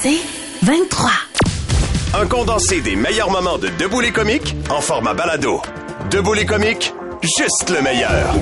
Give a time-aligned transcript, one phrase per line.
[0.00, 0.20] C'est
[0.62, 1.10] 23.
[2.14, 5.60] Un condensé des meilleurs moments de Debout les comiques en format balado.
[6.10, 8.32] Debout les comiques, juste le meilleur.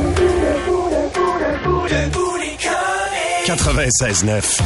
[3.47, 4.61] 96.9.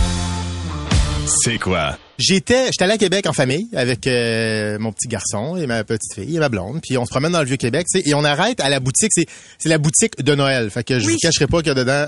[1.27, 1.97] C'est quoi?
[2.19, 6.13] J'étais, j'étais allé à Québec en famille avec euh, mon petit garçon et ma petite
[6.15, 6.81] fille et ma blonde.
[6.83, 8.81] Puis on se promène dans le vieux Québec, tu sais, et on arrête à la
[8.81, 9.13] boutique.
[9.15, 9.27] C'est,
[9.59, 10.71] c'est la boutique de Noël.
[10.71, 12.05] Fait que je vous cacherai pas qu'il y a dedans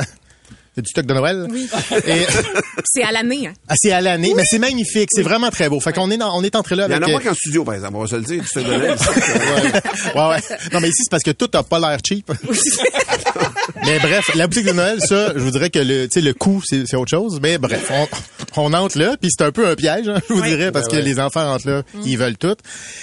[0.75, 1.47] il y a du stock de Noël.
[1.51, 1.69] Oui.
[2.07, 2.27] Et,
[2.85, 3.47] C'est à l'année.
[3.49, 3.53] Hein.
[3.69, 5.09] ah, c'est à l'année, mais c'est magnifique.
[5.13, 5.81] C'est vraiment très beau.
[5.81, 7.35] Fait qu'on est dans- on est entré là Il y en a euh, moins qu'en
[7.35, 7.95] studio, par exemple.
[7.97, 8.43] On va se le dire.
[8.43, 8.99] Tu fais de l'aide.
[10.15, 10.41] ouais, ouais.
[10.73, 12.31] Non, mais ici, c'est parce que tout a pas l'air cheap.
[13.85, 16.35] mais bref, la boutique de Noël, ça, je vous dirais que le, tu sais, le
[16.35, 17.39] coût, c'est, autre chose.
[17.43, 18.09] Mais bref, on,
[18.65, 20.97] on entre là, puis c'est un peu un piège, hein, je vous dirais, parce que
[20.97, 22.57] les enfants rentrent là, ils veulent tout.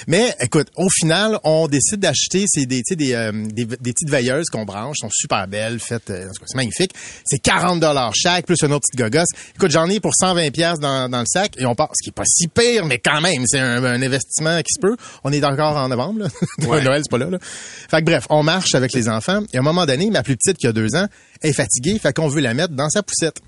[0.08, 3.94] Mais écoute, au final, on décide d'acheter c'est des, tu sais, des, euh, des, des
[3.94, 6.92] petites veilleuses qu'on branche, sont super belles, faites, euh, en tout cas, c'est magnifique.
[7.26, 9.30] C'est 40 dollars chaque, plus une autre petite gogosse.
[9.56, 12.10] Écoute, j'en ai pour 120 pièces dans, dans le sac, et on part, ce qui
[12.10, 14.96] est pas si pire, mais quand même, c'est un, un investissement qui se peut.
[15.24, 16.28] On est encore en novembre, là.
[16.82, 17.38] Noël, c'est pas là, là.
[17.42, 20.38] Fait que bref, on marche avec les enfants, et à un moment donné, ma plus
[20.38, 21.08] petite qui a deux ans,
[21.42, 23.42] est fatiguée, fait qu'on veut la mettre dans sa poussette.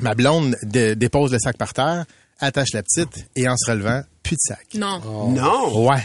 [0.00, 2.04] Ma blonde dé- dépose le sac par terre,
[2.38, 4.66] attache la petite, et en se relevant, plus de sac.
[4.74, 5.00] Non.
[5.30, 5.86] Non?
[5.88, 6.02] Ouais.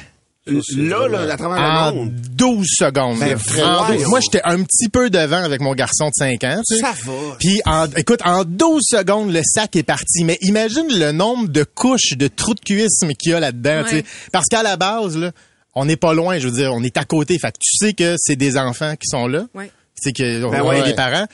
[0.47, 2.11] Là, là, à travers En le monde.
[2.35, 3.17] 12 secondes.
[3.19, 3.35] Ben.
[3.63, 4.01] En voyons.
[4.01, 6.61] 12 moi, j'étais un petit peu devant avec mon garçon de 5 ans.
[6.67, 6.81] tu sais.
[6.81, 7.13] Ça va.
[7.39, 10.23] Puis, en, écoute, en 12 secondes, le sac est parti.
[10.23, 13.85] Mais imagine le nombre de couches de trous de cuisme qu'il y a là-dedans.
[13.85, 14.05] tu sais.
[14.31, 15.31] Parce qu'à la base, là,
[15.73, 16.37] on n'est pas loin.
[16.37, 17.39] Je veux dire, on est à côté.
[17.39, 19.47] Fait que tu sais que c'est des enfants qui sont là.
[19.55, 19.71] Ouais.
[19.99, 20.79] Tu sais que on Ben on ouais.
[20.81, 21.25] est des parents.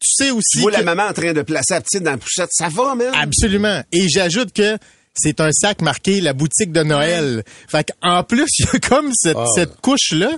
[0.00, 2.10] Tu sais aussi Tu vois que- la maman en train de placer la petite dans
[2.10, 2.50] la poussette.
[2.50, 3.12] Ça va, man?
[3.14, 3.80] Absolument.
[3.92, 4.76] Et j'ajoute que
[5.16, 7.42] c'est un sac marqué la boutique de Noël.
[7.68, 10.30] Fait qu'en plus, il y a comme cette, cette couche-là.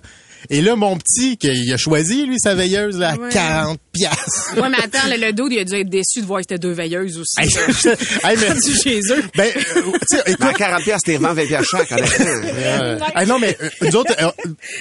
[0.50, 3.28] Et là, mon petit, qu'il a choisi, lui, sa veilleuse, là, à Ouais.
[3.32, 4.54] 40 piastres.
[4.56, 6.58] Ouais, mais attends, le, le dude, il a dû être déçu de voir que c'était
[6.58, 7.34] deux veilleuses aussi.
[7.40, 7.48] Hey,
[8.24, 9.22] hey, mais- Rendu chez eux.
[9.36, 11.92] ben, euh, tu écoute, à 40 piastres, t'es revends 20 piastres chaque.
[11.92, 14.30] Euh, ah non, mais euh, nous autres, euh,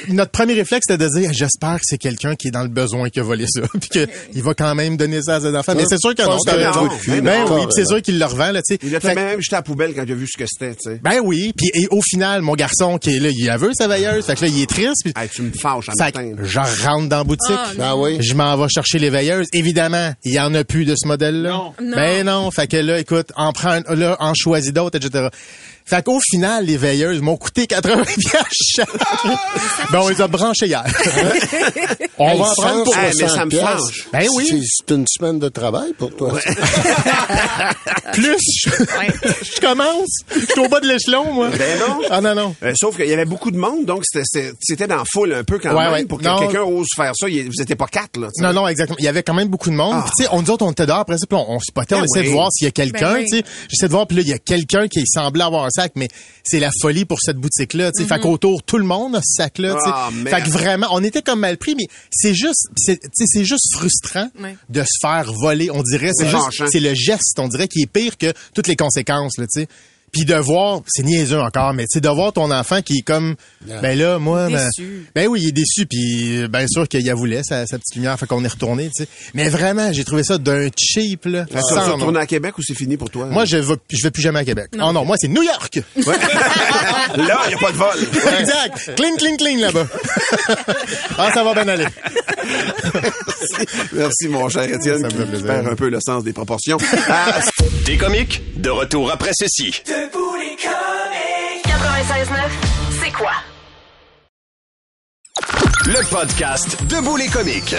[0.10, 3.10] notre premier réflexe, c'était de dire, j'espère que c'est quelqu'un qui est dans le besoin
[3.10, 5.74] qui a volé ça, puis qu'il va quand même donner ça à ses enfants.
[5.76, 6.38] Mais c'est sûr raison.
[6.86, 8.80] non, mais Ben oui, puis c'est sûr qu'il le revend, là, tu sais.
[8.84, 10.76] Il a Fait même jeté à la poubelle quand il a vu ce que c'était,
[10.76, 11.00] tu sais.
[11.04, 13.88] Ben oui, puis et au final, mon garçon qui est là, il a vu sa
[13.88, 16.32] veilleuse, fait que là, il est triste, puis Hey, tu me en matin.
[16.44, 17.56] je rentre dans la boutique.
[17.80, 18.18] Ah, Ah oui.
[18.22, 19.48] Je m'en vais chercher les veilleuses.
[19.54, 21.50] Évidemment, il y en a plus de ce modèle-là.
[21.50, 21.74] Non.
[21.96, 22.50] Ben non.
[22.52, 25.28] Fait que là, écoute, en prends, là, en choisis d'autres, etc.
[25.90, 28.90] Fait qu'au final, les veilleuses m'ont coûté 80 piastres chaque.
[29.92, 30.84] ben, on les a branchées hier.
[32.18, 32.94] on Hey, va en prendre pour...
[32.94, 33.52] 160 Hey, mais ça me.
[34.12, 34.48] Ben oui.
[34.50, 36.34] C'est- une semaine de travail pour toi.
[38.14, 40.10] Plus, je, je commence.
[40.34, 41.50] Je suis au bas de l'échelon, moi.
[41.58, 42.00] Ben non.
[42.10, 42.56] Ah non, non.
[42.64, 45.60] Euh, sauf qu'il y avait beaucoup de monde, donc c'était- dans la foule un peu
[45.60, 45.94] quand Ouais, même.
[45.94, 46.06] ouais.
[46.06, 48.28] Pour que quelqu'un ose faire ça, vous étiez pas quatre, là.
[48.40, 48.98] Non, non, exactement.
[49.00, 49.94] Il y avait quand même beaucoup de monde.
[49.96, 50.02] Ah.
[50.04, 51.96] Puis, tu sais, on nous autres, on était dehors après ça, puis on, on spotait,
[51.96, 52.32] on Ben essayait oui.
[52.32, 53.88] de voir s'il y a quelqu'un, Ben tu sais.
[53.88, 56.08] De voir, puis là, il y a quelqu'un qui semblait avoir un sac, mais
[56.44, 58.08] c'est la folie pour cette boutique-là, tu sais.
[58.10, 59.92] Fait qu'autour, tout le monde a ce sac-là, tu sais.
[59.94, 63.00] Ah, fait que vraiment, on était comme mal pris, mais c'est juste, c'est,
[63.44, 64.30] juste frustrant
[64.70, 66.12] de se faire voler, on dirait.
[66.14, 66.32] C'est Ouais.
[66.32, 66.68] juste, Fâchant.
[66.72, 69.68] c'est le geste, on dirait, qui est pire que toutes les conséquences, là, tu sais.
[70.12, 73.36] Puis de voir, c'est niaiseux encore, mais c'est de voir ton enfant qui est comme,
[73.82, 75.06] ben là, moi, ben, Déçu.
[75.14, 77.96] ben oui, il est déçu, puis bien sûr qu'il y a voulu sa, sa petite
[77.96, 79.10] lumière, fait qu'on est retourné, tu sais.
[79.34, 81.46] Mais vraiment, j'ai trouvé ça d'un cheap, là.
[81.46, 83.26] Fait que Sans tu retourner à Québec ou c'est fini pour toi?
[83.28, 84.68] Moi, je vais, je vais plus jamais à Québec.
[84.82, 85.82] Oh non, moi, c'est New York!
[87.16, 87.98] Là, il n'y a pas de vol.
[88.40, 88.96] exact!
[88.96, 89.88] Cling, cling, cling, là-bas.
[91.18, 91.86] ah, ça va bien aller.
[93.94, 95.00] Merci, mon cher Étienne.
[95.02, 95.48] Ça me fait plaisir.
[95.48, 96.78] perd un peu le sens des proportions.
[97.10, 97.40] Ah,
[97.86, 99.84] Des comiques, de retour après ceci.
[101.66, 102.50] 96.9,
[103.02, 103.32] c'est quoi?
[105.86, 107.76] Le podcast Debout les comiques.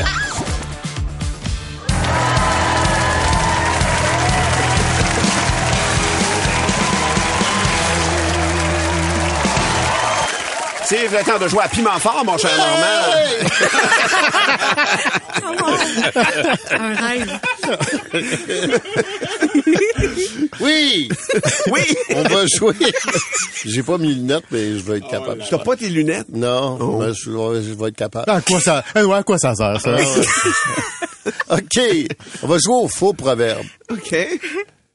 [10.89, 14.09] C'est le temps de jouer à piment fort, mon cher Normand.
[16.71, 17.41] Un rêve.
[20.61, 21.09] Oui!
[21.71, 21.97] Oui!
[22.15, 22.75] On va jouer.
[23.65, 25.43] J'ai pas mis lunettes, mais je vais être capable.
[25.49, 26.29] T'as pas tes lunettes?
[26.33, 26.99] Non, Oh.
[26.99, 28.31] ben, je, vais- je vais être capable.
[28.31, 29.97] À quoi ça, eh ouais, à quoi ça sert, ça?
[31.51, 31.81] OK.
[32.43, 33.65] On va jouer au faux proverbe.
[33.91, 34.17] OK.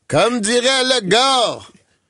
[0.07, 1.59] Comme dirait le gars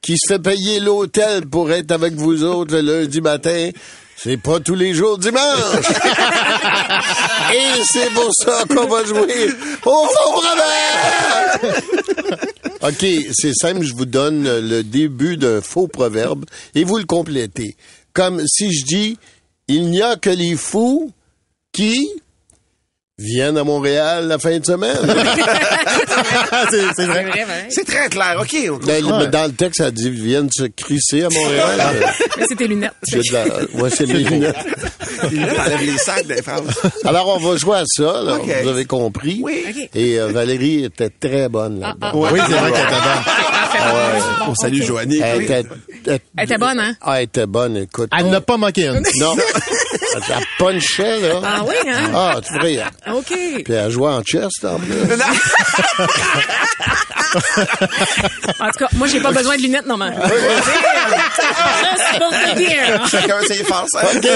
[0.04, 3.72] qui se fait payer l'hôtel pour être avec vous autres le lundi matin,
[4.18, 5.42] c'est pas tous les jours dimanche.
[7.54, 9.48] Et c'est pour ça qu'on va jouer
[9.86, 11.74] au faux proverbe.
[12.82, 16.44] OK, c'est simple, je vous donne le début d'un faux proverbe
[16.76, 17.78] et vous le complétez.
[18.12, 19.18] Comme si je dis,
[19.70, 21.14] il n'y a que les fous
[21.72, 22.10] qui
[23.24, 24.98] viennent à Montréal la fin de semaine.
[25.02, 27.25] c'est c'est C'est vrai.
[27.70, 28.38] C'est très clair.
[28.42, 28.56] OK.
[28.70, 31.81] on- Ben, mais dans le texte, ça dit viennent se crisser à Montréal.
[32.38, 32.92] Mais c'est tes lunettes.
[33.08, 34.56] J'ai de la- Ouais, c'est mes lunettes.
[35.31, 36.42] Là, les sacs des.
[37.06, 38.38] Alors, on va jouer à ça, là.
[38.64, 39.40] Vous avez compris.
[39.44, 39.90] Oui.
[39.96, 42.12] Et euh, Valérie était très bonne là-dedans.
[42.14, 44.48] Oui, c'est vrai qu'elle était bonne.
[44.50, 45.20] On salue Joanie.
[45.24, 45.44] Elle Oui.
[45.46, 45.64] était,
[46.08, 46.94] elle, Elle était bonne, hein?
[47.02, 48.10] ah, elle était bonne, écoute.
[48.18, 49.04] Elle n'a pas manqué une.
[49.20, 49.36] Non.
[50.15, 51.42] Elle elle punchait, là.
[51.44, 52.12] Ah oui, hein?
[52.13, 53.15] Ah, tu vois.
[53.18, 53.33] OK.
[53.63, 54.94] Puis elle jouait en chest, en plus.
[58.60, 59.86] En tout cas, moi, j'ai pas besoin de lunettes,
[62.56, 63.07] dire.
[63.10, 63.94] Chacun ses forces.
[63.94, 64.27] OK.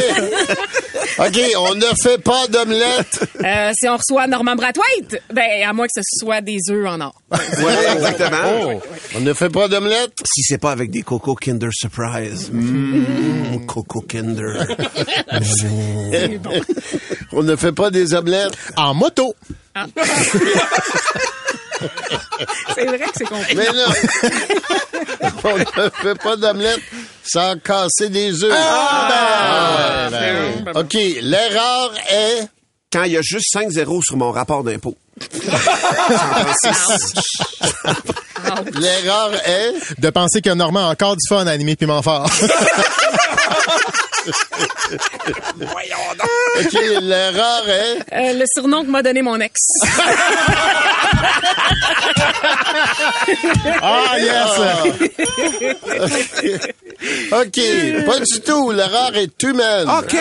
[1.20, 3.28] OK, on ne fait pas d'omelette.
[3.44, 7.02] Euh, si on reçoit Norman Brathwaite, ben, à moins que ce soit des œufs en
[7.02, 7.22] or.
[7.32, 8.80] Oui, exactement.
[9.16, 10.14] On ne fait pas d'omelette?
[10.26, 12.50] Si c'est pas avec des Coco Kinder Surprise.
[12.52, 14.68] Mmh, Coco Kinder.
[17.32, 18.58] On ne fait pas des omelettes.
[18.76, 19.36] En moto.
[22.76, 23.56] C'est vrai que c'est compliqué.
[23.56, 23.86] Mais non.
[25.44, 26.82] On ne fait pas d'omelette
[27.24, 28.54] sans casser des œufs.
[28.56, 32.48] Ah, ben, OK, l'erreur est...
[32.92, 34.96] Quand il y a juste 5 zéros sur mon rapport d'impôt.
[38.74, 40.00] L'erreur est...
[40.00, 42.30] De penser que Normand a encore du fun à animer Piment Fort.
[46.60, 47.98] OK, l'erreur est...
[48.14, 49.56] Euh, le surnom que m'a donné mon ex.
[53.82, 54.50] Ah, yes!
[57.32, 57.60] OK,
[58.06, 58.72] pas du tout.
[58.72, 59.88] L'erreur est humaine.
[59.90, 60.16] OK.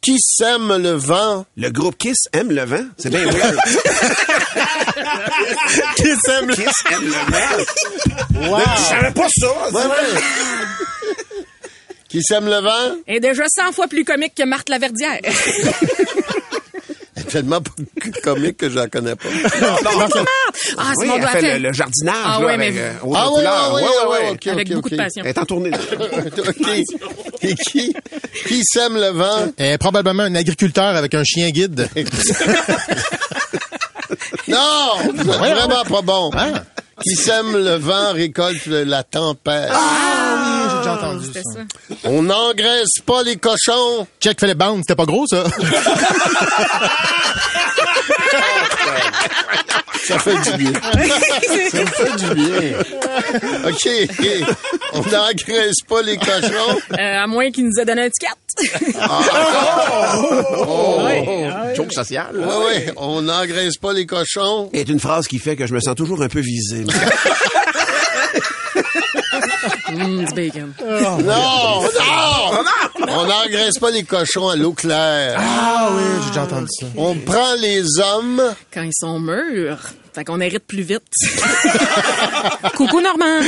[0.00, 1.44] Qui sème le vent?
[1.56, 2.84] Le groupe Kiss aime le vent.
[2.98, 3.56] C'est bien weird.
[5.96, 8.50] Qui s'aime le- Kiss aime le vent.
[8.50, 8.60] Wow.
[8.76, 9.46] Je savais pas ça.
[9.72, 10.20] Ouais, ouais.
[12.14, 12.94] Qui sème le vent?
[13.08, 15.18] est déjà 100 fois plus comique que Marthe Laverdière.
[17.28, 17.58] Tellement
[18.22, 19.28] comique que je la connais pas.
[20.76, 21.58] Ah, c'est Oui, mon elle doigt fait fait.
[21.58, 22.14] le, le jardinage.
[22.24, 23.28] Ah là, ouais, avec, mais- euh, haute Ah
[23.74, 24.30] oui, oui, oui.
[24.34, 25.22] OK, Avec beaucoup de passion.
[25.24, 25.70] Elle est en tournée.
[26.48, 26.68] OK.
[27.42, 27.92] Et qui,
[28.46, 29.52] qui sème le vent?
[29.80, 31.88] Probablement un agriculteur avec un chien guide.
[34.46, 34.92] Non!
[35.16, 36.30] C'est vraiment pas bon.
[37.04, 39.70] Qui sème le vent récolte la tempête.
[39.70, 41.60] Ah, j'ai déjà entendu C'était ça.
[41.60, 41.96] ça.
[42.04, 44.06] On n'engraisse pas les cochons.
[44.20, 45.44] Check Philip Bound, c'était pas gros, ça?
[50.04, 50.72] Ça fait du bien.
[51.70, 52.78] Ça me fait du bien.
[53.66, 53.88] OK.
[54.92, 56.78] On n'engraisse pas les cochons.
[56.92, 58.34] Euh, à moins qu'il nous ait donné un ticket.
[61.74, 62.28] Joke social.
[62.34, 62.92] Oui, oui.
[62.96, 64.68] On n'engraisse pas les cochons.
[64.72, 66.84] est une phrase qui fait que je me sens toujours un peu visé.
[69.94, 70.72] Du bacon.
[70.80, 71.88] Non, non!
[73.08, 75.36] On n'engraisse pas les cochons à l'eau claire.
[75.38, 76.86] Ah oui, j'ai déjà entendu ça.
[76.96, 78.42] On prend les hommes.
[78.72, 79.78] Quand ils sont mûrs.
[80.14, 81.02] Fait qu'on hérite plus vite.
[82.76, 83.40] Coucou Normand.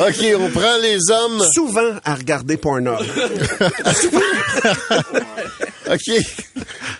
[0.00, 1.42] OK, on prend les hommes.
[1.52, 2.98] Souvent à regarder Pornhub.
[5.92, 6.10] OK.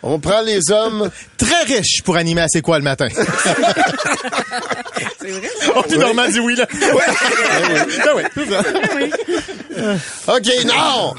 [0.03, 1.11] On prend les hommes.
[1.39, 3.09] Très riche pour animer à C'est quoi le matin?
[5.21, 5.49] C'est vrai?
[5.77, 6.67] Oh, puis Normand dit oui, là.
[6.73, 10.35] Ah oui, c'est ça.
[10.35, 11.15] OK, non!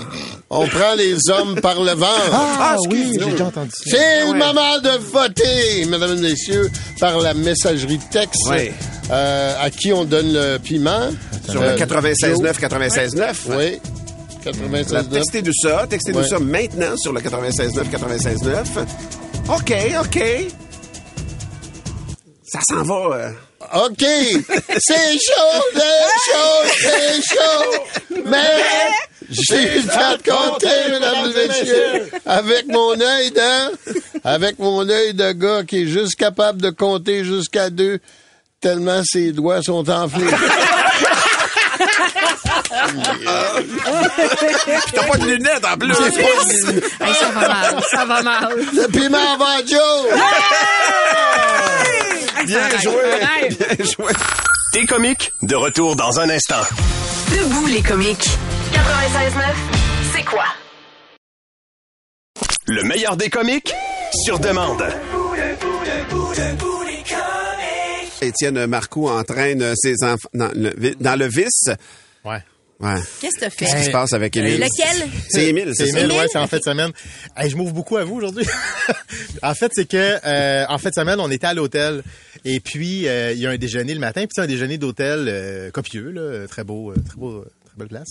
[0.50, 2.32] On prend les hommes par le ventre.
[2.34, 3.84] Ah oui, j'ai déjà entendu ça.
[3.86, 8.42] C'est le moment de voter, mesdames et messieurs, par la messagerie texte.
[8.50, 8.72] Oui.
[9.12, 11.10] Euh, à qui on donne le piment?
[11.50, 13.36] Sur Euh, le 96.9, 96.9.
[13.50, 13.80] Oui.
[14.46, 15.88] La- 96 Textez-nous ça.
[15.90, 16.28] Textez-nous Ouais.
[16.28, 18.66] ça maintenant sur le 96.9, 96.9.
[19.50, 20.24] OK, OK.
[22.46, 23.16] Ça s'en va.
[23.16, 23.32] euh.
[23.88, 24.00] OK.
[24.78, 25.80] C'est chaud, c'est
[26.30, 28.20] chaud, c'est chaud.
[28.26, 28.92] Mais
[29.30, 32.12] j'ai le temps de compter, mesdames et messieurs.
[32.26, 37.24] Avec mon œil de, avec mon œil de gars qui est juste capable de compter
[37.24, 38.00] jusqu'à deux,
[38.60, 40.26] tellement ses doigts sont enflés.
[44.94, 45.92] T'as pas de lunettes en plus.
[45.92, 47.76] Hey, ça va mal.
[47.92, 48.48] Ça va mal.
[48.74, 50.08] Le piment va Joe.
[52.46, 53.04] Bien joué.
[53.50, 54.12] Bien joué.
[54.74, 56.62] T'es comique, de retour dans un instant.
[57.32, 58.28] Debout les comiques.
[58.74, 58.80] 96.9,
[60.16, 60.44] c'est quoi?
[62.66, 63.74] Le meilleur des comiques,
[64.26, 64.84] sur demande.
[68.22, 71.70] Étienne Marcoux entraîne ses enfants dans le, vi- dans le vice.
[72.24, 72.42] Ouais.
[72.80, 72.96] Ouais.
[73.22, 73.84] Qu'est-ce que t'as Qu'est-ce qui fait?
[73.86, 74.60] se passe avec Émile?
[74.60, 75.08] Lequel?
[75.30, 75.90] C'est Émile, c'est?
[75.90, 76.92] Émile, ouais, c'est en fin de semaine.
[77.38, 78.46] Hey, je m'ouvre beaucoup à vous aujourd'hui.
[79.44, 82.04] en fait, c'est que euh, en fin de semaine, on était à l'hôtel
[82.44, 85.26] et puis euh, il y a un déjeuner le matin, puis c'est un déjeuner d'hôtel
[85.30, 87.46] euh, copieux, là, très beau, euh, très beau,
[87.78, 88.10] belle place.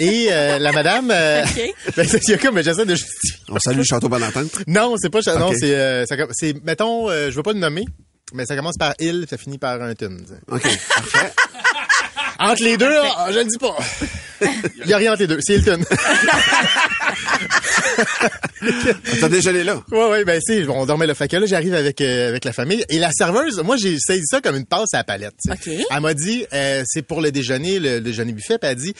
[0.00, 1.74] Et euh, la madame, euh, OK.
[1.96, 3.38] ben, il y a comme, j'essaie de justifier.
[3.48, 4.50] On salue Château Bonentente.
[4.66, 5.56] Non, c'est pas, cha- non, Ok.
[5.60, 7.84] c'est, euh, c'est, mettons, euh, je veux pas le nommer,
[8.32, 10.24] mais ça commence par il, ça finit par un tune.
[10.50, 11.32] OK, parfait.
[12.38, 13.76] Entre les deux, ah, je le dis pas.
[14.84, 15.80] Il y a rien entre les deux, c'est Hilton.
[19.20, 19.82] T'as déjeuné là?
[19.90, 22.52] Ouais, ouais, ben c'est, on dormait le fait que là, j'arrive avec euh, avec la
[22.52, 25.34] famille et la serveuse, moi j'ai saisi ça comme une passe à la palette.
[25.42, 25.78] tu sais.
[25.78, 25.86] OK.
[25.90, 28.94] Elle m'a dit, euh, c'est pour le déjeuner, le, déjeuner buffet, puis elle a dit,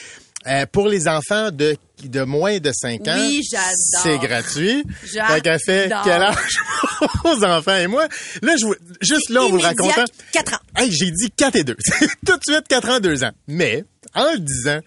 [0.47, 3.71] euh, pour les enfants de de moins de 5 ans, Oui, j'adore.
[4.03, 4.85] c'est gratuit.
[5.11, 5.31] J'adore.
[5.37, 6.59] Fait qu'elle fait quel âge
[7.25, 8.09] aux enfants et moi,
[8.43, 10.59] là je vous- juste là en vous le racontant, 4 ans.
[10.77, 11.75] Hey, j'ai dit 4 et 2.
[12.27, 13.31] Tout de suite 4 ans 2 ans.
[13.49, 13.85] Mais
[14.15, 14.81] en le disant,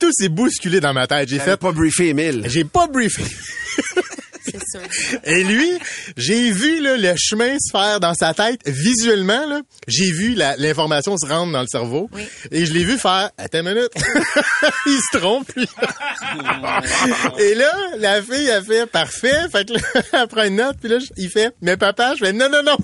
[0.00, 1.28] tout s'est bousculé dans ma tête.
[1.28, 2.42] J'ai fait pas briefé Émile.
[2.46, 3.22] j'ai pas briefé.
[4.44, 5.20] C'est sûr.
[5.24, 5.70] Et lui,
[6.16, 9.46] j'ai vu là, le chemin se faire dans sa tête visuellement.
[9.46, 9.60] là.
[9.88, 12.08] J'ai vu la- l'information se rendre dans le cerveau.
[12.12, 12.22] Oui.
[12.50, 13.90] Et je l'ai vu faire, attends une minute,
[14.86, 15.50] il se trompe.
[15.56, 15.66] lui.
[17.38, 19.46] Et là, la fille a fait, parfait.
[19.50, 19.80] Fait que là,
[20.12, 20.76] elle prend une note.
[20.80, 22.76] Puis là, il fait, mais papa, je fais, non, non, non.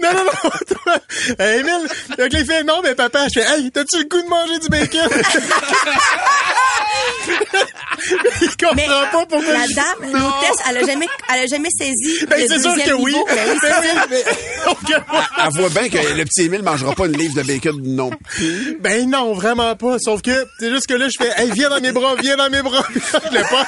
[0.00, 0.98] non, non, non, toi.
[1.38, 1.88] Hey, Émile,
[2.18, 4.68] donc il fait, non, mais papa, je fais, hey, t'as-tu le goût de manger du
[4.68, 5.08] bacon?
[8.42, 11.68] Il comprend Mais pas pourquoi la je- dame, l'hôtesse, elle a jamais, elle a jamais
[11.78, 13.12] saisi Ben, le c'est sûr deuxième que oui.
[13.12, 13.26] niveau.
[13.26, 14.24] Ben oui, Ben mais-
[14.66, 14.78] donc,
[15.44, 18.78] Elle voit bien que le petit Émile mangera pas une livre de bacon non plus.
[18.80, 19.98] Ben non, vraiment pas.
[19.98, 22.50] Sauf que c'est juste que là, je fais, hey, viens dans mes bras, viens dans
[22.50, 22.84] mes bras.
[22.94, 23.66] je l'ai pas.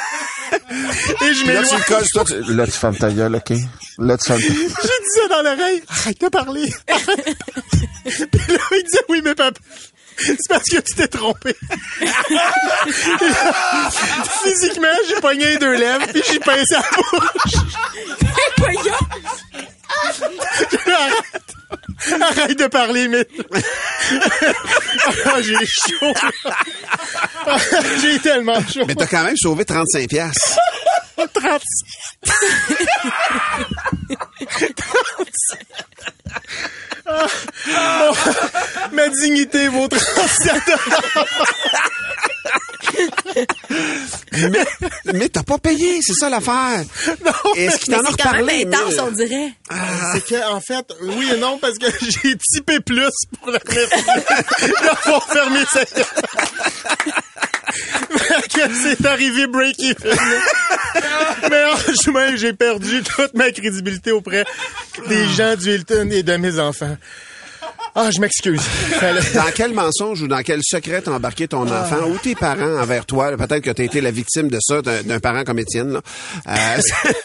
[0.51, 1.79] Et je Puis là, tu m'éloigne.
[1.79, 3.53] le colles, toi, tu- Là, tu fermes ta gueule, OK?
[3.99, 4.75] Là, tu fermes ta J'ai dit
[5.15, 5.83] ça dans l'oreille.
[5.89, 6.73] Arrête de parler.
[8.05, 9.59] Puis là, il disait, oui, mais papa.
[10.19, 11.55] C'est parce que tu t'es trompé.
[14.43, 17.55] Physiquement, j'ai pogné les deux lèvres, puis j'ai pincé la bouche.
[20.87, 21.55] Arrête.
[22.23, 23.27] Arrête de parler, mais...
[25.27, 26.15] Ah, j'ai chaud.
[28.01, 28.85] J'ai tellement chaud.
[28.87, 30.59] Mais t'as quand même sauvé 35 piastres.
[31.35, 31.63] 30.
[37.11, 37.27] Ah,
[38.93, 40.53] ma dignité vaut 37
[44.51, 44.67] Mais,
[45.15, 46.85] mais t'as pas payé, c'est ça l'affaire.
[47.57, 48.65] Est-ce qu'il t'en a c'est quand même reparlé?
[48.67, 49.01] intense, Émile?
[49.01, 49.53] on dirait.
[50.13, 55.25] C'est que, en fait, oui et non, parce que j'ai typé plus pour la d'avoir
[55.31, 56.07] fermé cette
[58.83, 60.17] c'est arrivé break-even.
[61.51, 64.45] Mais en chemin, j'ai perdu toute ma crédibilité auprès
[65.09, 66.97] des gens du Hilton et de mes enfants.
[67.95, 68.61] Ah, je m'excuse.
[69.35, 72.07] Dans quel mensonge ou dans quel secret t'as embarqué ton enfant?
[72.09, 73.31] Ou tes parents envers toi?
[73.31, 73.37] là?
[73.37, 75.93] Peut-être que t'as été la victime de ça, d'un d'un parent comme Étienne.
[75.95, 76.01] Là.
[76.49, 76.81] Euh,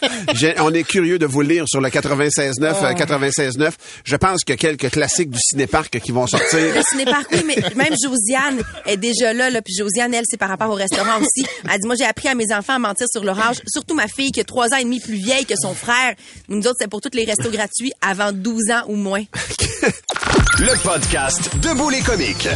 [0.34, 2.60] j'ai- on est curieux de vous lire sur le 96.9.
[2.62, 3.70] euh, 96.9.
[4.04, 6.58] Je pense qu'il y a quelques classiques du cinéparc qui vont sortir.
[6.74, 9.60] Le cinéparc, oui, mais même Josiane est déjà là, là.
[9.62, 11.46] Puis Josiane, elle, c'est par rapport au restaurant aussi.
[11.72, 13.56] Elle dit, moi, j'ai appris à mes enfants à mentir sur leur âge.
[13.66, 16.14] Surtout ma fille, qui est trois ans et demi plus vieille que son frère.
[16.48, 19.22] Nous autres, c'est pour tous les restos gratuits avant 12 ans ou moins.
[20.58, 22.48] Le podcast Debout les comiques.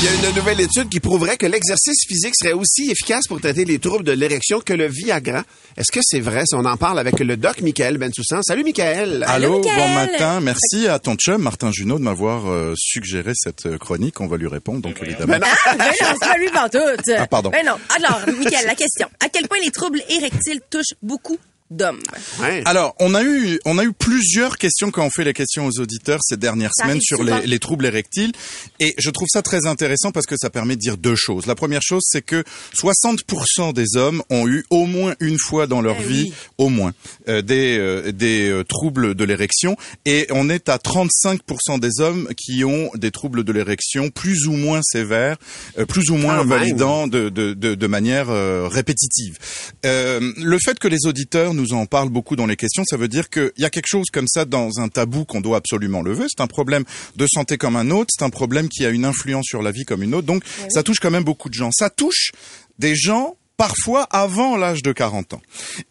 [0.00, 3.40] Il y a une nouvelle étude qui prouverait que l'exercice physique serait aussi efficace pour
[3.40, 5.44] traiter les troubles de l'érection que le Viagra.
[5.76, 6.44] Est-ce que c'est vrai?
[6.46, 8.42] Si on en parle avec le doc Michael Bensoussan.
[8.42, 9.24] Salut Michael.
[9.26, 10.40] Allô, Allô, bon matin.
[10.40, 14.20] Merci à ton chum, Martin Junot, de m'avoir euh, suggéré cette euh, chronique.
[14.20, 15.26] On va lui répondre, donc évidemment.
[15.26, 15.46] Ben non.
[15.66, 17.10] Ah, ben non, c'est pas lui pantoute.
[17.18, 17.50] Ah, pardon.
[17.50, 17.74] Ben non.
[17.96, 19.08] Alors, Michael, la question.
[19.24, 21.38] À quel point les troubles érectiles touchent beaucoup
[21.70, 22.00] d'hommes?
[22.40, 22.62] Ouais.
[22.64, 25.80] Alors, on a eu, on a eu plusieurs questions quand on fait les questions aux
[25.80, 28.32] auditeurs ces dernières Ça semaines sur les, les troubles érectiles.
[28.80, 31.46] Et je trouve ça très intéressant parce que ça permet de dire deux choses.
[31.46, 32.44] La première chose, c'est que
[32.76, 36.34] 60% des hommes ont eu au moins une fois dans leur Eh vie, oui.
[36.58, 36.92] au moins,
[37.28, 39.76] euh, des, euh, des euh, troubles de l'érection.
[40.06, 44.52] Et on est à 35% des hommes qui ont des troubles de l'érection plus ou
[44.52, 45.36] moins sévères,
[45.78, 46.48] euh, plus ou moins même.
[46.48, 49.38] validants de, de, de, de manière euh, répétitive.
[49.84, 53.08] Euh, le fait que les auditeurs nous en parlent beaucoup dans les questions, ça veut
[53.08, 56.24] dire qu'il y a quelque chose comme ça dans un tabou qu'on doit absolument lever.
[56.28, 56.84] C'est un problème
[57.16, 59.84] de santé comme un autre, c'est un problème qui a une influence sur la vie
[59.84, 60.26] comme une autre.
[60.26, 61.70] Donc ça touche quand même beaucoup de gens.
[61.72, 62.30] Ça touche
[62.78, 65.42] des gens parfois avant l'âge de 40 ans.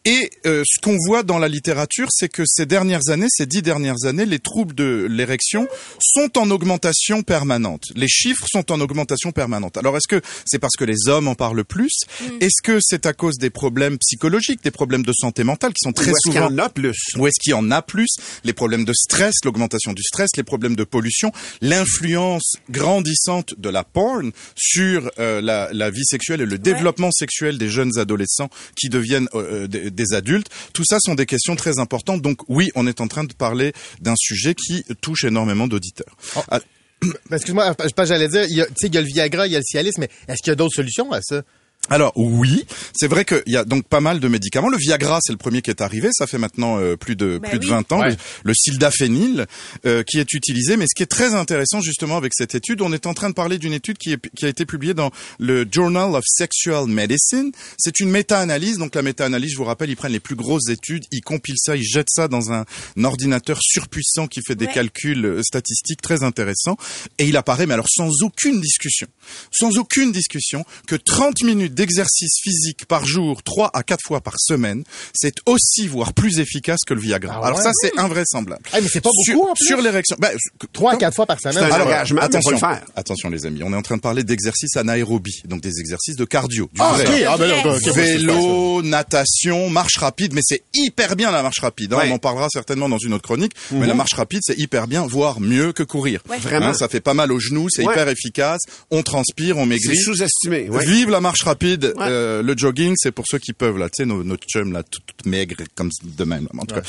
[0.06, 3.62] Et euh, ce qu'on voit dans la littérature, c'est que ces dernières années, ces dix
[3.62, 5.68] dernières années, les troubles de l'érection
[6.00, 7.84] sont en augmentation permanente.
[7.96, 9.78] Les chiffres sont en augmentation permanente.
[9.78, 11.92] Alors est-ce que c'est parce que les hommes en parlent plus?
[12.40, 15.92] Est-ce que c'est à cause des problèmes psychologiques, des problèmes de santé mentale qui sont
[15.92, 16.98] très Ou est-ce qu'il y souvent en a plus?
[17.18, 18.16] où est-ce qu'il y en a plus?
[18.46, 23.84] Les problèmes de stress, l'augmentation du stress, les problèmes de pollution, l'influence grandissante de la
[23.84, 28.50] porn sur euh, la, la vie sexuelle et le développement sexuel des jeunes adolescents
[28.80, 30.48] qui deviennent euh, euh, des, des adultes.
[30.74, 32.22] Tout ça sont des questions très importantes.
[32.22, 36.16] Donc oui, on est en train de parler d'un sujet qui touche énormément d'auditeurs.
[36.50, 36.60] Ah,
[37.02, 39.60] Ben, Excuse-moi, j'allais dire, il y a, il y a le Viagra, il y a
[39.60, 41.44] le Cialis, mais est-ce qu'il y a d'autres solutions à ça?
[41.90, 44.70] Alors oui, c'est vrai qu'il y a donc pas mal de médicaments.
[44.70, 46.10] Le Viagra, c'est le premier qui est arrivé.
[46.12, 47.72] Ça fait maintenant euh, plus de Ben plus de oui.
[47.72, 48.00] 20 ans.
[48.02, 48.10] Ouais.
[48.10, 49.46] Le, le sildenafil
[49.86, 50.78] euh, qui est utilisé.
[50.78, 53.34] Mais ce qui est très intéressant justement avec cette étude, on est en train de
[53.36, 57.52] parler d'une étude qui, est, qui a été publiée dans le Journal of Sexual Medicine.
[57.78, 58.78] C'est une méta-analyse.
[58.78, 61.76] Donc la méta-analyse, je vous rappelle, ils prennent les plus grosses études, ils compilent ça,
[61.76, 62.66] ils jettent ça dans un,
[63.04, 64.74] ordinateur surpuissant qui fait des Ouais.
[64.74, 66.76] calculs euh, statistiques très intéressants.
[67.20, 69.08] Et il apparaît, mais alors sans aucune discussion,
[69.52, 74.34] sans aucune discussion, que 30 minutes d'exercice physique par jour, 3 à 4 fois par
[74.38, 77.34] semaine, c'est aussi, voire plus efficace que le Viagra.
[77.36, 77.46] Ah ouais?
[77.48, 78.62] alors ça, c'est invraisemblable.
[78.74, 79.66] Ah, mais c'est pas Sur- beaucoup, en plus.
[79.68, 80.18] Sur l'érection.
[80.20, 80.32] Ben,
[80.74, 81.56] Trois à quand- quatre fois par semaine.
[81.60, 81.88] C'est Alors,
[82.22, 82.82] attention, faut le faire.
[82.96, 86.26] attention les amis, on est en train de parler d'exercices anaérobie, donc des exercices de
[86.26, 87.06] cardio, du Ah, vrai.
[87.08, 87.24] ok.
[87.28, 87.92] Ah, ben c'est.
[87.92, 91.94] Vélo, natation, marche rapide, mais c'est hyper bien la marche rapide.
[91.94, 91.98] hein.
[91.98, 92.10] Ouais.
[92.12, 93.54] On en parlera certainement dans une autre chronique.
[93.72, 96.22] Mais la marche rapide, c'est hyper bien, voire mieux que courir.
[96.30, 96.38] Ouais.
[96.40, 96.68] Vraiment.
[96.68, 97.94] Hein, ça fait pas mal aux genoux, c'est Ouais.
[97.94, 98.62] hyper efficace.
[98.92, 99.98] On transpire, on C'est maigrit.
[99.98, 100.70] sous-estimé.
[100.70, 100.86] Ouais.
[100.86, 101.67] Vive la marche rapide.
[101.98, 103.88] Euh, le jogging, c'est pour ceux qui peuvent là.
[103.90, 106.48] Tu sais, nos, notre chum là, toute, toute maigre comme de même.
[106.58, 106.82] En tout cas.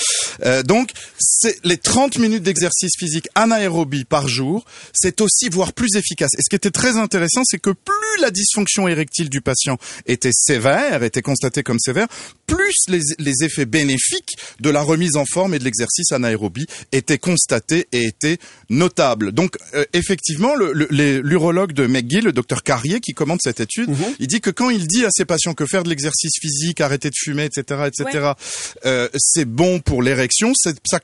[0.44, 5.96] Euh, donc, c'est les 30 minutes d'exercice physique anaérobie par jour, c'est aussi voire plus
[5.96, 6.30] efficace.
[6.38, 10.30] Et ce qui était très intéressant, c'est que plus la dysfonction érectile du patient était
[10.32, 12.06] sévère, était constatée comme sévère,
[12.46, 17.18] plus les, les effets bénéfiques de la remise en forme et de l'exercice anaérobie étaient
[17.18, 18.38] constatés et étaient
[18.70, 19.32] notables.
[19.32, 23.90] Donc, euh, effectivement, le- le- l'urologue de McGill, le docteur Carrier, qui commande cette étude,
[24.18, 27.10] il dit que quand il dit à ses patients que faire de l'exercice physique, arrêter
[27.10, 28.32] de fumer, etc., etc.,
[28.86, 31.00] euh, c'est bon pour l'érection, ça, ça,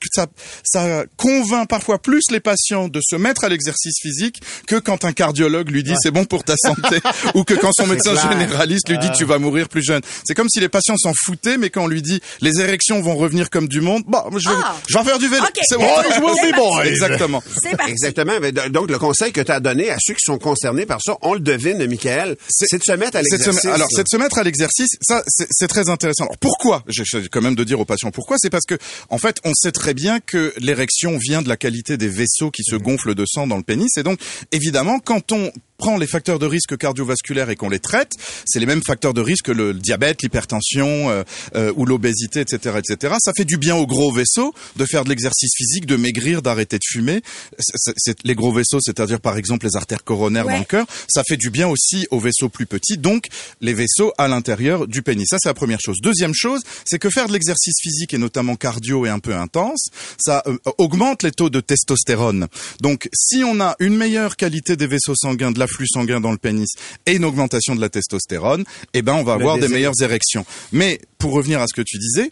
[0.63, 5.11] ça convainc parfois plus les patients de se mettre à l'exercice physique que quand un
[5.13, 6.99] cardiologue lui dit c'est bon pour ta santé
[7.35, 8.31] ou que quand son médecin clair.
[8.31, 10.01] généraliste lui dit tu vas mourir plus jeune.
[10.25, 13.15] C'est comme si les patients s'en foutaient, mais quand on lui dit les érections vont
[13.15, 14.75] revenir comme du monde, bah, je vais, Ah.
[14.87, 15.43] je vais faire du vélo.
[15.43, 15.59] Ok.
[15.63, 15.85] C'est bon.
[15.85, 16.85] Boys will be boys.
[16.85, 17.43] Exactement.
[17.87, 18.33] Exactement.
[18.69, 21.33] Donc, le conseil que tu as donné à ceux qui sont concernés par ça, on
[21.33, 24.37] le devine, Michael, c'est de se mettre à de se- alors, c'est de se mettre
[24.37, 24.89] à l'exercice.
[25.01, 26.25] Ça, c'est très intéressant.
[26.25, 26.83] Alors, pourquoi?
[26.87, 28.37] J'ai quand même de dire aux patients pourquoi.
[28.39, 28.77] C'est parce que,
[29.09, 32.63] en fait, on sait très bien que l'érection vient de la qualité des vaisseaux qui
[32.63, 33.95] se gonflent de sang dans le pénis.
[33.97, 34.19] Et donc,
[34.51, 38.11] évidemment, quand on prend les facteurs de risque cardiovasculaires et qu'on les traite,
[38.45, 41.23] c'est les mêmes facteurs de risque que le diabète, l'hypertension euh,
[41.55, 43.15] euh, ou l'obésité, etc., etc.
[43.19, 46.77] Ça fait du bien aux gros vaisseaux de faire de l'exercice physique, de maigrir, d'arrêter
[46.77, 47.21] de fumer.
[47.59, 50.53] C'est- c'est- c'est- les gros vaisseaux, c'est-à-dire par exemple les artères coronaires Ouais.
[50.53, 53.27] dans le cœur, ça fait du bien aussi aux vaisseaux plus petits, donc
[53.61, 55.27] les vaisseaux à l'intérieur du pénis.
[55.29, 55.97] Ça, c'est la première chose.
[56.01, 59.87] Deuxième chose, c'est que faire de l'exercice physique et notamment cardio et un peu intense,
[60.17, 62.47] ça euh, augmente les taux de testostérone.
[62.81, 66.37] Donc, si on a une meilleure qualité des vaisseaux sanguins, de l'afflux sanguin dans le
[66.37, 66.69] pénis
[67.05, 70.45] et une augmentation de la testostérone, eh ben, on va avoir des meilleures érections.
[70.71, 72.31] Mais pour revenir à ce que tu disais,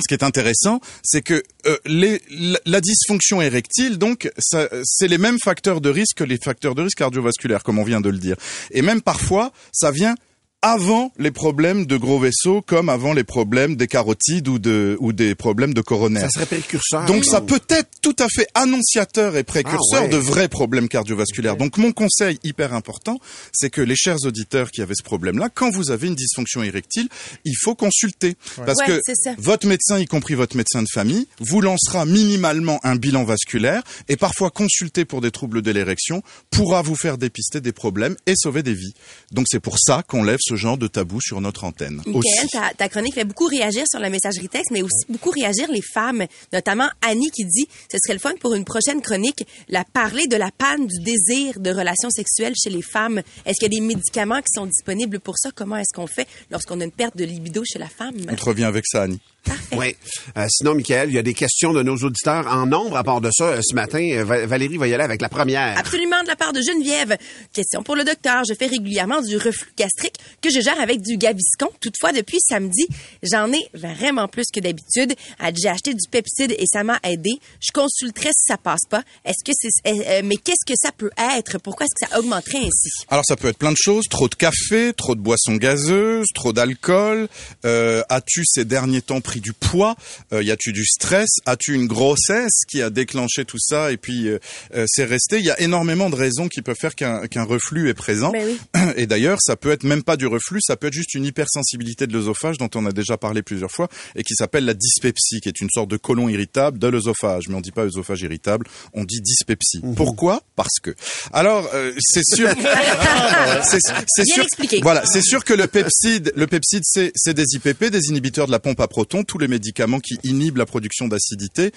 [0.00, 5.18] ce qui est intéressant, c'est que euh, les, la, la dysfonction érectile, donc, c'est les
[5.18, 8.18] mêmes facteurs de risque que les facteurs de risque cardiovasculaires, comme on vient de le
[8.18, 8.36] dire.
[8.70, 10.14] Et même parfois, ça vient
[10.62, 15.12] avant les problèmes de gros vaisseaux, comme avant les problèmes des carotides ou de ou
[15.12, 16.22] des problèmes de coronaires.
[16.30, 17.04] Ça serait précurseur.
[17.06, 20.08] Donc ça peut être tout à fait annonciateur et précurseur Ah ouais.
[20.08, 21.56] de vrais problèmes cardiovasculaires.
[21.56, 23.18] Donc mon conseil hyper important,
[23.52, 27.08] c'est que les chers auditeurs qui avaient ce problème-là, quand vous avez une dysfonction érectile,
[27.44, 28.36] il faut consulter.
[28.64, 32.96] Parce Ouais, que votre médecin, y compris votre médecin de famille, vous lancera minimalement un
[32.96, 37.72] bilan vasculaire et parfois consulter pour des troubles de l'érection pourra vous faire dépister des
[37.72, 38.94] problèmes et sauver des vies.
[39.32, 42.02] Donc c'est pour ça qu'on lève ce genre de tabou sur notre antenne.
[42.06, 45.70] Michael, ta, ta chronique fait beaucoup réagir sur la messagerie texte, mais aussi beaucoup réagir
[45.70, 49.84] les femmes, notamment Annie qui dit ce serait le fun pour une prochaine chronique, la
[49.84, 53.22] parler de la panne du désir de relations sexuelles chez les femmes.
[53.44, 55.50] Est-ce qu'il y a des médicaments qui sont disponibles pour ça?
[55.54, 58.16] Comment est-ce qu'on fait lorsqu'on a une perte de libido chez la femme?
[58.28, 59.20] On te revient avec ça, Annie.
[59.44, 59.76] Parfait.
[59.76, 59.96] Oui.
[60.36, 62.96] Euh, sinon, Michael, il y a des questions de nos auditeurs en nombre.
[62.96, 65.28] À part de ça, euh, ce matin, euh, Va- Valérie va y aller avec la
[65.28, 65.76] première.
[65.78, 67.16] Absolument de la part de Geneviève.
[67.52, 68.42] Question pour le docteur.
[68.48, 71.68] Je fais régulièrement du reflux gastrique que je gère avec du Gaviscon.
[71.80, 72.86] Toutefois, depuis samedi,
[73.22, 75.14] j'en ai vraiment plus que d'habitude.
[75.60, 77.30] J'ai acheté du Pepside et ça m'a aidé.
[77.60, 79.02] Je consulterai si ça passe pas.
[79.24, 81.58] Est-ce que c'est, euh, euh, mais qu'est-ce que ça peut être?
[81.58, 82.90] Pourquoi est-ce que ça augmenterait ainsi?
[83.08, 86.52] Alors ça peut être plein de choses, trop de café, trop de boissons gazeuses, trop
[86.52, 87.28] d'alcool.
[87.64, 89.96] Euh, As-tu ces derniers temps pris du poids
[90.34, 94.28] euh, Y a-tu du stress As-tu une grossesse qui a déclenché tout ça et puis
[94.28, 94.38] euh,
[94.74, 95.38] euh, c'est resté?
[95.38, 98.30] Il y a énormément de raisons qui peuvent faire qu'un reflux est présent.
[98.34, 98.58] Oui.
[98.96, 102.06] Et d'ailleurs, ça peut être même pas du reflux, ça peut être juste une hypersensibilité
[102.06, 105.48] de l'œsophage dont on a déjà parlé plusieurs fois et qui s'appelle la dyspepsie, qui
[105.48, 107.44] est une sorte de côlon irritable de l'œsophage.
[107.48, 109.80] Mais on dit pas œsophage irritable, on dit dyspepsie.
[109.96, 110.42] Pourquoi?
[110.56, 110.94] Parce que.
[111.32, 112.50] Alors, euh, c'est sûr.
[113.64, 114.42] c'est sûr.
[114.42, 114.80] expliqué.
[114.82, 118.52] Voilà, c'est sûr que le pepside, le pepside, c'est c'est des IPP, des inhibiteurs de
[118.52, 121.72] la pompe à protons, tous les médicaments qui inhibent la production d'acidité.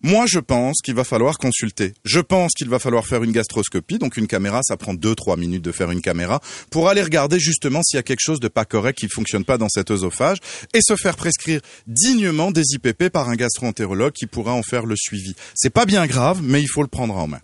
[0.00, 1.92] Moi, je pense qu'il va falloir consulter.
[2.04, 3.98] Je pense qu'il va falloir faire une gastroscopie.
[3.98, 7.82] Donc, une caméra, ça prend 2-3 minutes de faire une caméra pour aller regarder justement
[7.82, 10.38] s'il y a quelque chose de pas correct qui fonctionne pas dans cet œsophage
[10.72, 14.94] et se faire prescrire dignement des IPP par un gastro-entérologue qui pourra en faire le
[14.96, 15.34] suivi.
[15.56, 17.40] C'est pas bien grave, mais il faut le prendre en main.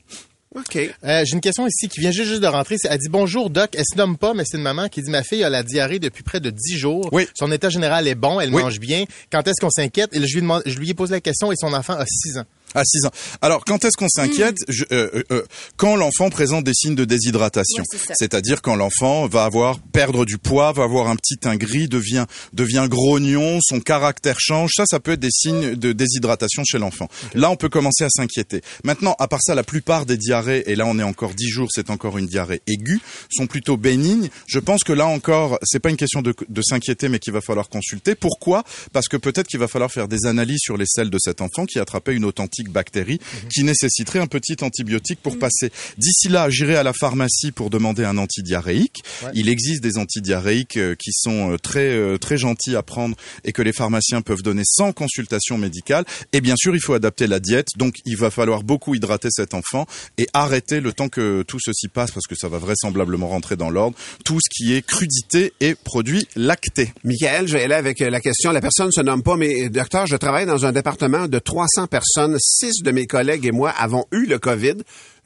[0.55, 0.77] OK.
[0.77, 2.77] Euh, J'ai une question ici qui vient juste, juste de rentrer.
[2.88, 3.71] Elle dit bonjour doc.
[3.77, 5.99] Elle se nomme pas, mais c'est une maman qui dit ma fille a la diarrhée
[5.99, 7.09] depuis près de 10 jours.
[7.12, 7.27] Oui.
[7.35, 8.62] Son état général est bon, elle Oui.
[8.62, 9.05] mange bien.
[9.33, 10.11] Quand est-ce qu'on s'inquiète?
[10.14, 12.38] Et je lui, demande, je lui ai posé la question et son enfant a 6
[12.38, 12.45] ans.
[12.74, 13.10] À 6 ans.
[13.40, 14.56] Alors, quand est-ce qu'on s'inquiète.
[14.68, 15.42] Je- euh, euh,
[15.76, 17.82] Quand l'enfant présente des signes de déshydratation.
[17.92, 18.14] Ouais.
[18.18, 22.26] C'est-à-dire quand l'enfant va avoir perdre du poids, va avoir un petit teint gris, devient
[22.52, 24.70] devient grognon, son caractère change.
[24.74, 27.08] Ça, ça peut être des signes de déshydratation chez l'enfant.
[27.34, 28.60] Là, on peut commencer à s'inquiéter.
[28.84, 31.68] Maintenant, à part ça, la plupart des diarrhées, et là on est encore 10 jours,
[31.72, 34.28] c'est encore une diarrhée aiguë, sont plutôt bénignes.
[34.46, 37.40] Je pense que là encore, c'est pas une question de, de s'inquiéter, mais qu'il va
[37.40, 38.14] falloir consulter.
[38.14, 38.64] Pourquoi?
[38.92, 41.66] Parce que peut-être qu'il va falloir faire des analyses sur les selles de cet enfant
[41.66, 45.70] qui attrapait une authentique bactérie qui nécessiterait un petit antibiotique pour passer.
[45.98, 49.03] D'ici là, j'irai à la pharmacie pour demander un antidiarrhéique.
[49.35, 53.53] Il existe des antidiarrhéiques euh, qui sont euh, très euh, très gentils à prendre et
[53.53, 56.05] que les pharmaciens peuvent donner sans consultation médicale.
[56.33, 57.68] Et bien sûr, il faut adapter la diète.
[57.77, 59.87] Donc, il va falloir beaucoup hydrater cet enfant
[60.18, 63.70] et arrêter le temps que tout ceci passe parce que ça va vraisemblablement rentrer dans
[63.70, 63.96] l'ordre.
[64.24, 66.92] Tout ce qui est crudité et produits lactés.
[67.05, 68.53] Michael, je vais aller avec la question.
[68.53, 72.37] La personne se nomme pas, mais docteur, je travaille dans un département de 300 personnes.
[72.46, 74.74] Six de mes collègues et moi avons eu le COVID.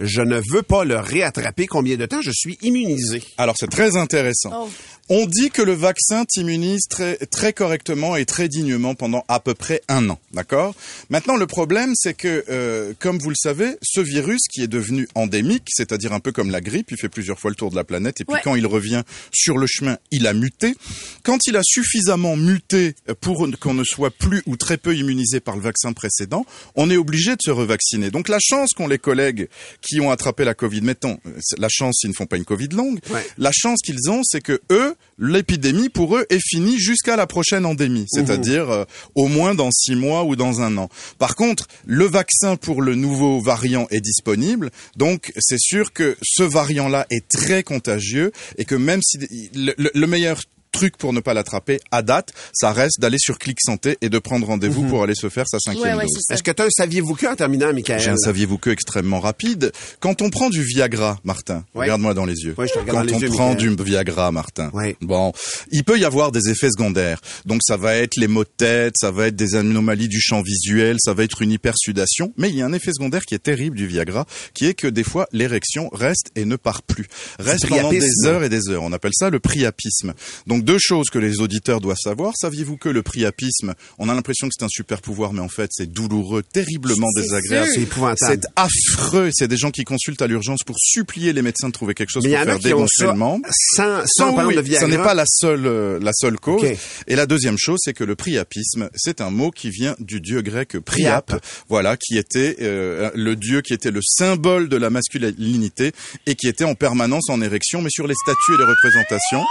[0.01, 1.67] Je ne veux pas le réattraper.
[1.67, 3.23] Combien de temps je suis immunisé?
[3.37, 4.51] Alors c'est très intéressant.
[4.55, 4.69] Oh.
[5.11, 9.55] On dit que le vaccin t'immunise très, très correctement et très dignement pendant à peu
[9.55, 10.75] près un an, d'accord?
[11.09, 15.09] Maintenant, le problème, c'est que, euh, comme vous le savez, ce virus qui est devenu
[15.15, 17.85] endémique, c'est-à-dire un peu comme la grippe, il fait plusieurs fois le tour de la
[17.85, 18.41] planète, et puis Ouais.
[18.45, 20.75] quand il revient sur le chemin, il a muté.
[21.23, 25.57] Quand il a suffisamment muté pour qu'on ne soit plus ou très peu immunisé par
[25.57, 28.11] le vaccin précédent, on est obligé de se revacciner.
[28.11, 29.49] Donc la chance qu'ont les collègues
[29.89, 31.19] qui ont attrapé la Covid, mettons,
[31.59, 33.27] la chance s'ils ne font pas une Covid longue, Ouais.
[33.39, 37.65] la chance qu'ils ont, c'est que eux, l'épidémie pour eux est finie jusqu'à la prochaine
[37.67, 40.89] endémie, c'est-à-dire euh, au moins dans six mois ou dans un an.
[41.19, 46.43] Par contre, le vaccin pour le nouveau variant est disponible, donc c'est sûr que ce
[46.43, 49.19] variant-là est très contagieux et que même si
[49.55, 50.41] le, le- le meilleur
[50.73, 54.19] truc pour ne pas l'attraper à date, ça reste d'aller sur Clic Santé et de
[54.19, 56.11] prendre rendez-vous pour aller se faire sa cinquième Ouais, ouais, dose.
[56.15, 56.35] c'est ça.
[56.35, 58.01] Est-ce que tu as un saviez-vous que en terminant, Michael?
[58.01, 59.73] J'ai un saviez-vous que extrêmement rapide.
[60.01, 61.85] Quand on prend du Viagra, Martin, Ouais.
[61.85, 62.55] regarde-moi dans les yeux.
[62.59, 63.77] Ouais, je te regarde Quand dans les on yeux, prend Michael.
[63.77, 64.71] du Viagra, Martin.
[64.73, 64.97] Ouais.
[65.01, 65.33] Bon,
[65.73, 67.21] il peut y avoir des effets secondaires.
[67.47, 70.43] Donc ça va être les maux de tête, ça va être des anomalies du champ
[70.43, 72.33] visuel, ça va être une hypersudation.
[72.37, 74.87] Mais il y a un effet secondaire qui est terrible du Viagra, qui est que
[74.87, 77.07] des fois l'érection reste et ne part plus,
[77.39, 78.83] reste pendant des heures et des heures.
[78.83, 80.15] On appelle ça le priapisme.
[80.47, 82.35] Donc deux choses que les auditeurs doivent savoir.
[82.37, 85.71] Saviez-vous que le priapisme, on a l'impression que c'est un super pouvoir, mais en fait
[85.73, 87.69] c'est douloureux, terriblement désagréable.
[87.75, 88.41] C'est épouvantable.
[88.43, 89.31] C'est affreux.
[89.33, 92.25] C'est des gens qui consultent à l'urgence pour supplier les médecins de trouver quelque chose
[92.25, 93.47] Mais y pour a faire ça le membre.
[93.77, 94.87] sans, sans oui, de Viagra.
[94.87, 96.63] Ce n'est pas la seule, euh, la seule cause.
[96.63, 96.77] Ok.
[97.07, 100.43] Et la deuxième chose, c'est que le priapisme, c'est un mot qui vient du dieu
[100.43, 101.45] grec Priap, Priap.
[101.69, 105.93] voilà, qui était euh, le dieu qui était le symbole de la masculinité
[106.27, 109.43] et qui était en permanence en érection, mais sur les statues et les représentations.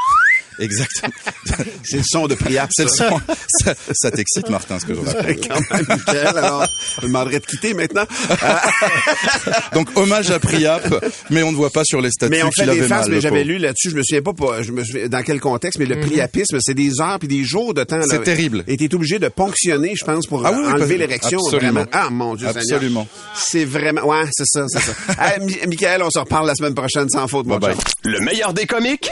[0.60, 1.14] Exactement.
[1.84, 2.70] C'est le son de Priap.
[2.74, 3.20] C'est le son.
[3.64, 5.48] Ça, ça t'excite, Martin, ce que je raconte.
[5.48, 6.66] Quand même, Michael, alors,
[6.98, 8.06] je me demanderais de quitter maintenant.
[9.74, 10.84] Donc, hommage à Priap,
[11.30, 13.44] mais on ne voit pas sur les statues mais on fait des faces, mais j'avais
[13.44, 16.00] lu là-dessus, je me souviens pas pour- je me souviens dans quel contexte, mais le
[16.00, 18.00] priapisme, c'est des heures puis des jours de temps.
[18.10, 18.64] C'est terrible.
[18.68, 21.40] Et t'es obligé de ponctionner, je pense, pour Ah oui, enlever l'érection.
[21.40, 21.82] absolument.
[21.82, 21.90] Vraiment.
[21.92, 22.48] Ah, mon Dieu.
[22.48, 23.08] Absolument.
[23.36, 24.94] C'est vraiment, ouais, c'est ça, c'est ça.
[25.42, 27.76] Mi- Michael, on se reparle la semaine prochaine sans faute, mon Bye bye.
[27.76, 28.12] chum.
[28.12, 29.10] Le meilleur des comiques,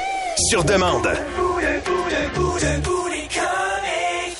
[0.49, 1.07] sur demande.
[1.85, 3.04] 不念不念不。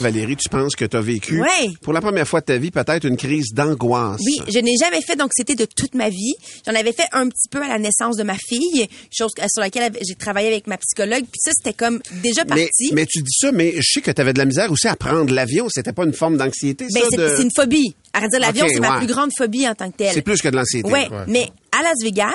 [0.06, 1.70] Valérie, tu penses que tu as vécu Ouais.
[1.82, 4.22] pour la première fois de ta vie peut-être une crise d'angoisse?
[4.24, 6.36] Oui, je n'ai jamais fait d'anxiété de toute ma vie.
[6.68, 9.92] J'en avais fait un petit peu à la naissance de ma fille, chose sur laquelle
[10.08, 11.24] j'ai travaillé avec ma psychologue.
[11.32, 12.92] Puis ça, c'était comme déjà Mais, parti.
[12.94, 14.96] mais tu dis ça, mais je sais que tu avais de la misère aussi à
[14.96, 15.66] prendre l'avion.
[15.70, 17.96] C'était pas une forme d'anxiété, Ben, c'est de- une phobie.
[18.14, 18.98] À dire l'avion, c'est ma ouais.
[19.06, 20.14] plus grande phobie en tant que telle.
[20.14, 20.90] C'est plus que de l'anxiété.
[20.92, 22.32] Ouais, mais à Las Vegas,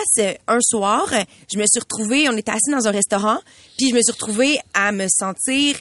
[0.49, 1.09] un soir,
[1.53, 3.39] je me suis retrouvée, on était assis dans un restaurant,
[3.79, 5.77] puis je me suis retrouvée à me sentir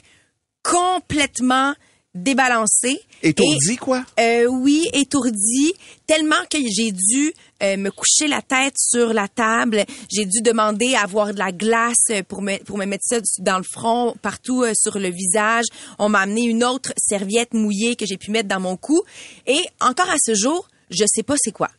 [0.62, 1.74] complètement
[2.14, 3.00] débalancée.
[3.22, 4.04] Étourdi, Et- quoi?
[4.18, 5.72] Euh, oui, étourdi,
[6.08, 9.84] tellement que j'ai dû euh, me coucher la tête sur la table.
[10.12, 13.58] J'ai dû demander à avoir de la glace pour me, pour me mettre ça dans
[13.58, 15.66] le front, partout euh, sur le visage.
[16.00, 19.00] On m'a amené une autre serviette mouillée que j'ai pu mettre dans mon cou.
[19.46, 21.70] Et encore à ce jour, je sais pas c'est quoi.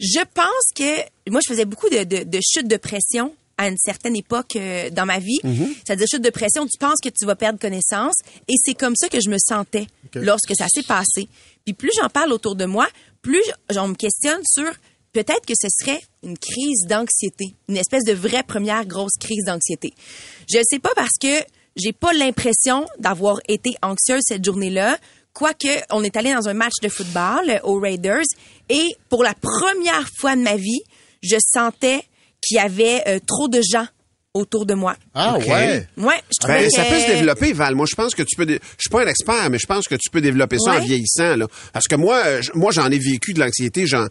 [0.00, 3.76] Je pense que moi, je faisais beaucoup de, de, de chutes de pression à une
[3.78, 5.38] certaine époque euh, dans ma vie.
[5.84, 8.16] C'est-à-dire chute de pression, tu penses que tu vas perdre connaissance
[8.48, 11.28] et c'est comme ça que je me sentais lorsque ça s'est passé.
[11.64, 12.88] Puis plus j'en parle autour de moi,
[13.22, 14.70] plus j'en me questionne sur
[15.12, 19.94] peut-être que ce serait une crise d'anxiété, une espèce de vraie première grosse crise d'anxiété.
[20.50, 21.44] Je ne sais pas parce que
[21.76, 24.98] j'ai pas l'impression d'avoir été anxieuse cette journée-là.
[25.32, 28.24] Quoique, on est allé dans un match de football euh, aux Raiders
[28.68, 30.82] et pour la première fois de ma vie,
[31.22, 32.04] je sentais
[32.46, 33.86] qu'il y avait euh, trop de gens
[34.34, 34.96] autour de moi.
[35.14, 35.46] Ah Ok.
[35.46, 35.86] ouais?
[35.96, 36.74] Ouais, je trouvais Ben, que...
[36.74, 37.74] ça peut se développer, Val.
[37.76, 38.46] Moi, je pense que tu peux.
[38.46, 40.80] dé- Je suis pas un expert, mais je pense que tu peux développer ça en
[40.80, 41.36] vieillissant.
[41.36, 41.46] Là.
[41.72, 42.20] Parce que moi,
[42.54, 43.86] moi, j'en ai vécu de l'anxiété.
[43.86, 44.06] J'en,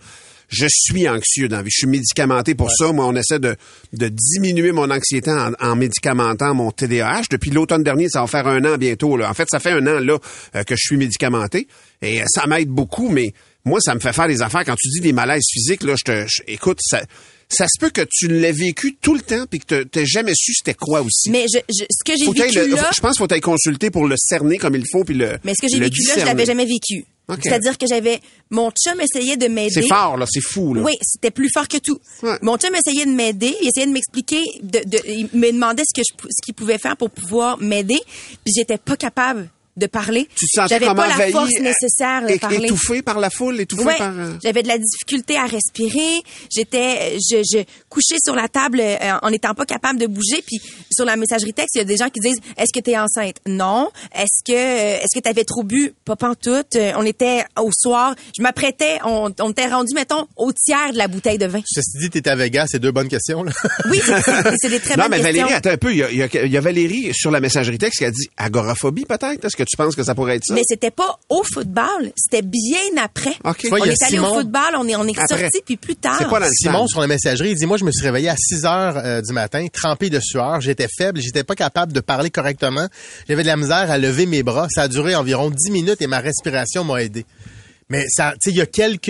[0.47, 1.71] je suis anxieux dans la vie.
[1.71, 2.91] Je suis médicamenté pour ça.
[2.93, 3.57] Moi, on essaie de,
[3.91, 7.23] de diminuer mon anxiété en, en médicamentant mon TDAH.
[7.29, 9.17] Depuis l'automne dernier, ça va faire un an bientôt.
[9.17, 9.29] Là.
[9.29, 10.17] En fait, ça fait un an là
[10.55, 11.67] euh, que je suis médicamenté
[12.01, 13.09] et euh, ça m'aide beaucoup.
[13.09, 13.33] Mais
[13.65, 14.63] moi, ça me fait faire des affaires.
[14.63, 17.01] Quand tu dis des malaises physiques, là, je te, je- écoute, ça.
[17.53, 20.53] Ça se peut que tu l'aies vécu tout le temps puis que t'aies jamais su
[20.53, 21.29] c'était quoi aussi.
[21.29, 22.89] Mais je, je- ce que j'ai vécu le- là...
[22.95, 25.53] je pense qu'il faut t'aille consulter pour le cerner comme il faut puis le Mais
[25.55, 26.25] ce que j'ai vécu là, je discerner.
[26.25, 27.05] l'avais jamais vécu.
[27.29, 27.39] Ok.
[27.41, 28.19] C'est-à-dire que j'avais...
[28.49, 29.73] Mon chum essayait de m'aider.
[29.73, 30.81] C'est fort là, c'est fou là.
[30.81, 31.97] Oui, c'était plus fort que tout.
[32.21, 32.37] Ouais.
[32.41, 35.93] Mon chum essayait de m'aider, il essayait de m'expliquer, de, de- il me demandait ce
[35.99, 37.99] que je, ce qu'il pouvait faire pour pouvoir m'aider,
[38.43, 40.27] puis j'étais pas capable de parler.
[40.35, 42.65] Tu te sentais J'avais comme pas la force euh, nécessaire de parler.
[42.65, 44.11] étouffé par la foule, étouffé Ouais, par.
[44.17, 46.21] euh, j'avais de la difficulté à respirer.
[46.55, 50.43] J'étais, je, je couchais sur la table euh, en n'étant pas capable de bouger.
[50.45, 50.59] Puis
[50.91, 52.97] sur la messagerie texte, il y a des gens qui disent Est-ce que tu es
[52.97, 53.37] enceinte?
[53.47, 53.89] Non.
[54.13, 55.93] Est-ce que euh, est-ce que tu avais trop bu?
[56.05, 56.75] Pas pantoute.
[56.75, 58.15] Euh, On était au soir.
[58.37, 58.99] Je m'apprêtais.
[59.05, 61.61] On, on était rendu mettons au tiers de la bouteille de vin.
[61.65, 63.51] Ceci dit, t'étais à Vegas, c'est deux bonnes questions, là.
[63.89, 64.21] Oui, c'est-
[64.61, 65.43] c'est des très non, bonnes mais questions.
[65.43, 65.91] Valérie, attends un peu.
[65.91, 68.05] Il y a, il y a- il y a Valérie sur la messagerie texte qui
[68.05, 69.43] a dit agoraphobie, peut-être?
[69.45, 70.53] Est-ce que tu penses que ça pourrait être ça?
[70.53, 73.33] Mais c'était pas au football, c'était bien après.
[73.43, 73.57] OK.
[73.57, 75.15] Tu vois, on il y a est allé au Simon- football, on est, on est
[75.27, 76.15] sorti puis plus tard.
[76.19, 78.29] C'est pas dans le Simon, sur la messagerie, il dit, moi, je me suis réveillé
[78.29, 80.61] à 6 heures euh, du matin, trempé de sueur.
[80.61, 82.87] J'étais faible, j'étais pas capable de parler correctement.
[83.27, 84.67] J'avais de la misère à lever mes bras.
[84.69, 87.25] Ça a duré environ 10 minutes et ma respiration m'a aidé.
[87.93, 89.05] Mais ça, tu sais, il y a quelques,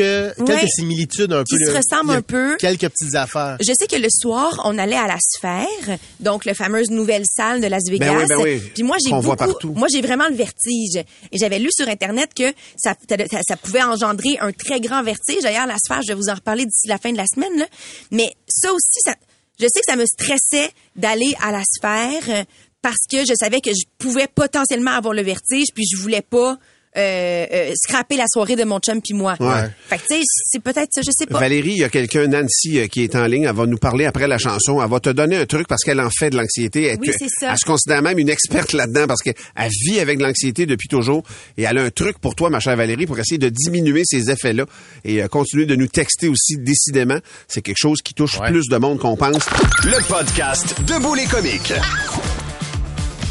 [0.46, 1.66] quelques similitudes un Qui peu.
[1.66, 1.80] se là.
[1.80, 2.58] ressemblent un peu.
[2.58, 3.58] Quelques petites affaires.
[3.62, 7.62] Je sais que le soir, on allait à la Sphère, donc la fameuse nouvelle salle
[7.62, 8.06] de Las Vegas.
[8.06, 8.62] Ben oui, ben oui.
[8.74, 9.74] Puis moi, j'ai beaucoup, partout.
[9.74, 10.98] moi j'ai vraiment le vertige.
[11.32, 15.42] Et j'avais lu sur internet que ça, ça, ça pouvait engendrer un très grand vertige.
[15.44, 17.58] D'ailleurs, la Sphère, je vais vous en reparler d'ici la fin de la semaine.
[17.58, 17.66] Là.
[18.12, 19.16] Mais ça aussi, ça,
[19.60, 22.44] je sais que ça me stressait d'aller à la Sphère euh,
[22.82, 26.58] parce que je savais que je pouvais potentiellement avoir le vertige, puis je voulais pas.
[26.96, 29.36] Euh, euh, scraper la soirée de mon chum puis moi.
[29.40, 29.68] Ouais.
[29.90, 31.40] Fait que tu sais, c'est peut-être ça, je sais pas.
[31.40, 33.46] Valérie, il y a quelqu'un, Nancy, euh, qui est en ligne.
[33.46, 34.80] Elle va nous parler après la chanson.
[34.82, 36.84] Elle va te donner un truc parce qu'elle en fait de l'anxiété.
[36.86, 37.52] Elle, Oui, c'est ça.
[37.54, 39.34] elle se considère même une experte là-dedans parce qu'elle
[39.88, 41.24] vit avec de l'anxiété depuis toujours.
[41.58, 44.30] Et elle a un truc pour toi, ma chère Valérie, pour essayer de diminuer ces
[44.30, 44.66] effets-là
[45.04, 47.18] et euh, continuer de nous texter aussi décidément.
[47.48, 48.52] C'est quelque chose qui touche Ouais.
[48.52, 49.46] plus de monde qu'on pense.
[49.84, 51.74] Le podcast Debout les comiques.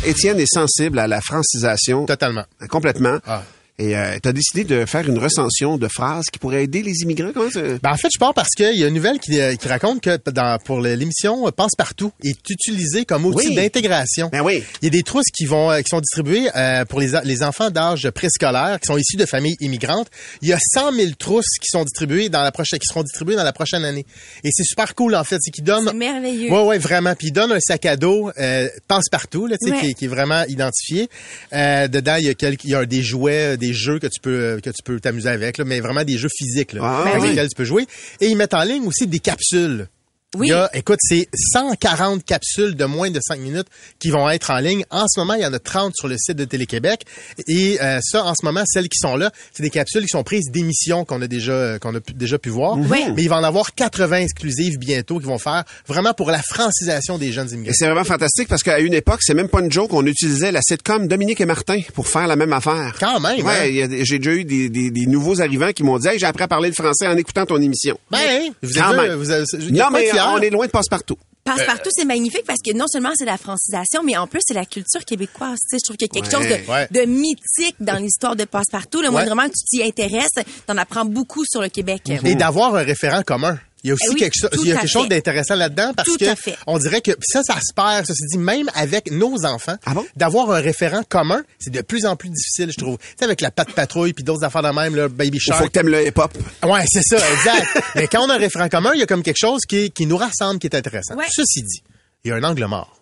[0.05, 2.07] Étienne est sensible à la francisation.
[2.07, 2.45] Totalement.
[2.69, 3.19] Complètement.
[3.25, 3.43] Ah.
[3.83, 7.03] Et euh, tu as décidé de faire une recension de phrases qui pourraient aider les
[7.03, 7.31] immigrants.
[7.35, 7.61] Comment ça?
[7.83, 10.01] Ben, en fait, je pars parce qu'il y a une nouvelle qui, euh, qui raconte
[10.01, 13.55] que dans, pour l'émission euh, Passe-Partout est utilisé comme outil Oui.
[13.57, 14.29] d'intégration.
[14.31, 14.63] Ben oui.
[14.83, 17.71] Il y a des trousses qui vont euh, qui sont distribuées euh, pour les, enfants
[17.71, 20.09] d'âge préscolaire qui sont issus de familles immigrantes.
[20.43, 23.37] Il y a 100 000 trousses qui sont distribuées dans la prochaine qui seront distribuées
[23.37, 24.07] dans la prochaine année.
[24.45, 26.51] Et c'est super cool en fait, c'est qu'ils donnent C'est merveilleux.
[26.53, 27.15] Ouais ouais vraiment.
[27.17, 29.81] Puis ils donnent un sac à dos euh, passe-partout là, tu sais, Ouais.
[29.81, 31.09] qui, est- qui est vraiment identifié.
[31.53, 34.07] Euh, dedans il y a quelques, il y a des jouets, euh, des jeux que
[34.07, 36.81] tu peux euh, que tu peux t'amuser avec là, mais vraiment des jeux physiques là,
[36.85, 37.29] Ah, avec oui.
[37.31, 37.87] lesquels tu peux jouer.
[38.21, 39.89] Et ils mettent en ligne aussi des capsules.
[40.37, 40.47] Oui.
[40.47, 43.67] Il y a, écoute, c'est 140 capsules de moins de 5 minutes
[43.99, 44.85] qui vont être en ligne.
[44.91, 47.05] En ce moment, il y en a 30 sur le site de Télé-Québec.
[47.49, 50.23] Et euh, ça, en ce moment, celles qui sont là, c'est des capsules qui sont
[50.23, 52.79] prises d'émissions qu'on a déjà euh, qu'on a pu- déjà pu voir.
[52.79, 53.05] Oui.
[53.15, 57.19] Mais il va en avoir 80 exclusives bientôt qui vont faire vraiment pour la francisation
[57.19, 57.75] des jeunes Et immigrés.
[57.77, 60.63] c'est vraiment fantastique parce qu'à une époque, c'est même pas une joke, on utilisait la
[60.63, 62.97] sitcom Dominique et Martin pour faire la même affaire.
[62.99, 63.45] Quand même, hein?
[63.45, 66.27] Ouais, a- j'ai déjà eu des, des- des nouveaux arrivants qui m'ont dit hey, j'ai
[66.27, 67.99] appris à parler le français en écoutant ton émission.
[68.11, 68.19] Ben,
[68.63, 69.09] vous Quand êtes même.
[69.11, 71.17] deux, vous avez, non, mais on est loin de passe-partout.
[71.45, 74.65] Passe-partout, c'est magnifique parce que non seulement c'est la francisation, mais en plus c'est la
[74.65, 75.59] culture québécoise.
[75.69, 76.89] Tu sais, je trouve qu'il y a quelque Ouais, chose de, ouais.
[77.07, 79.01] de mythique dans l'histoire de Passe-partout.
[79.01, 79.13] Le Ouais.
[79.13, 80.31] moindrement que tu t'y intéresses,
[80.67, 82.03] t'en apprends beaucoup sur le Québec.
[82.25, 83.59] Et d'avoir un référent commun.
[83.85, 85.03] Il y a aussi Eh oui, quelque chose, tout il y a à quelque chose
[85.05, 85.09] fait.
[85.09, 86.25] d'intéressant là-dedans parce Tout que
[86.69, 88.07] on dirait que ça, ça se perd.
[88.07, 90.07] Ça se dit même avec nos enfants, Ah bon?
[90.17, 92.99] d'avoir un référent commun, c'est de plus en plus difficile, je trouve.
[92.99, 95.59] Tu sais, avec la patte patrouille puis d'autres affaires de même, là, Baby Il Shark.
[95.61, 96.33] faut que t'aimes le hip-hop.
[96.65, 97.67] Ouais, c'est ça, exact.
[97.97, 100.07] Mais quand on a un référent commun, il y a comme quelque chose qui, qui
[100.07, 101.17] nous rassemble, qui est intéressant.
[101.17, 101.25] Ouais.
[101.31, 101.83] Ceci dit,
[102.25, 103.01] il y a un angle mort.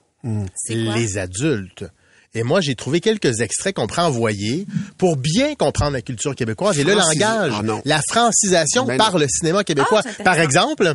[0.54, 0.94] C'est quoi?
[0.96, 1.84] Les adultes.
[2.32, 4.64] Et moi, j'ai trouvé quelques extraits qu'on pourrait envoyer
[4.98, 7.82] pour bien comprendre la culture québécoise et le langage, Ah non.
[7.84, 9.18] la francisation Ben par non.
[9.18, 10.02] le cinéma québécois.
[10.04, 10.94] Ah, par exemple,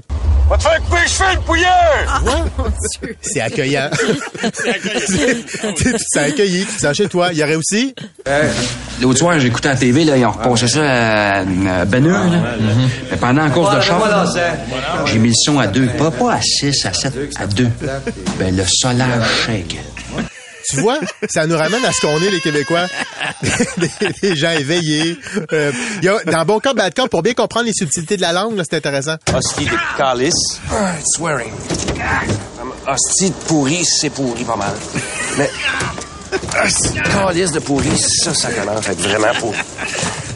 [0.50, 3.16] Va te faire couper les cheveux, le pouilleux!
[3.20, 3.90] c'est accueillant.
[6.14, 6.66] c'est accueilli.
[6.78, 7.30] C'est chez toi.
[7.34, 7.94] Il y aurait aussi,
[9.02, 12.24] L'autre soir, j'écoutais à la TV, là, ils ont repassé ça à, à là.
[13.12, 14.26] Mais pendant la course de char,
[15.08, 15.88] j'ai mis le son à deux.
[15.98, 17.68] Pas, pas à six, à sept, à deux.
[18.40, 19.76] Ben, le solage shake.
[20.70, 21.00] Tu vois,
[21.30, 22.88] ça nous ramène à ce qu'on est, les Québécois.
[23.78, 23.90] des,
[24.22, 25.18] des gens éveillés.
[25.54, 28.34] Euh, y a, dans bon cas, bad cas, pour bien comprendre les subtilités de la
[28.34, 29.16] langue, là, c'est intéressant.
[29.34, 30.60] Hostie de calice.
[31.16, 31.54] Swearing.
[32.88, 34.74] Hostie de pourri, c'est pourri pas mal.
[35.38, 35.50] Mais.
[36.64, 39.58] hostie de Calice de pourri, ça, ça commence à être vraiment pourri.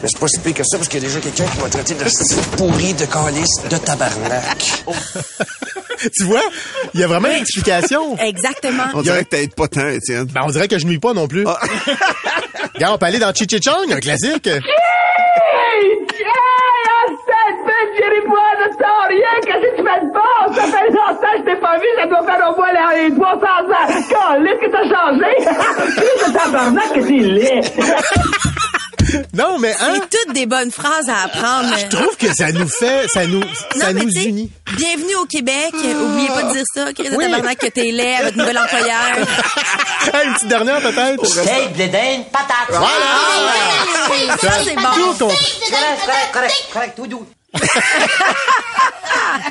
[0.02, 1.68] Mais c'est pas si pire que ça, parce qu'il y a déjà quelqu'un qui m'a
[1.68, 4.84] traité de hostie de pourri de calice de tabarnak.
[6.16, 6.42] tu vois,
[6.94, 8.16] il y a vraiment une explication.
[8.18, 8.84] Exactement.
[8.94, 10.24] On dirait que t'aides pas tant, Étienne.
[10.24, 11.44] Ben, on dirait que je nuis pas non plus.
[12.74, 14.48] Regarde, on peut aller dans Chichichong, un classique.
[19.44, 20.54] Qu'est-ce que tu fais de bon?
[20.54, 23.36] Ça fait longtemps que je t'ai pas vu, ça doit faire au moins les 300
[23.36, 23.86] ans.
[23.88, 25.32] Caliste que t'as changé?
[25.96, 27.62] Qu'est-ce que tabarnak que t'es laid.
[29.40, 31.74] Non, mais hein, C'est toutes des bonnes phrases à apprendre.
[31.78, 33.42] je trouve que ça nous fait, ça nous,
[33.74, 34.50] ça Non, mais nous tu sais, unit.
[34.76, 35.72] Bienvenue au Québec.
[35.72, 36.92] Oubliez pas de dire ça.
[36.92, 37.56] Chris Oui.
[37.58, 39.16] que t'es laid à votre nouvel employeur.
[40.12, 41.24] Hey, une petite dernière peut-être.
[41.24, 42.68] Steak, blédin, patate.
[42.68, 44.36] Voilà.
[44.40, 44.82] Ça, c'est bon.
[44.94, 45.60] Tout compris.
[45.70, 47.26] Correct, correct, correct, correct, tout doux.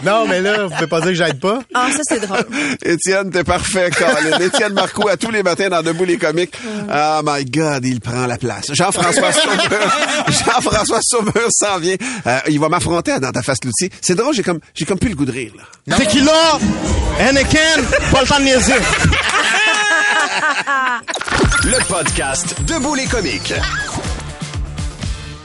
[0.03, 1.59] Non, mais là, vous pouvez pas dire que j'aide pas.
[1.73, 2.45] Ah, ça, c'est drôle.
[2.85, 4.39] Étienne, t'es parfait, Colin.
[4.45, 6.55] Étienne Marcoux, à tous les matins dans Debout les comiques.
[6.89, 8.67] Oh my God, il prend la place.
[8.73, 11.95] Jean-François Sauveur, Jean-François Sauveur s'en vient.
[12.27, 13.89] Euh, il va m'affronter dans ta face, l'outil.
[14.01, 15.97] C'est drôle, j'ai comme, j'ai comme plus le goût de rire, là.
[15.97, 16.59] Tequila,
[17.19, 17.59] Anakin,
[18.11, 18.73] pas le temps de niaiser.
[21.63, 23.53] Le podcast Debout les comiques.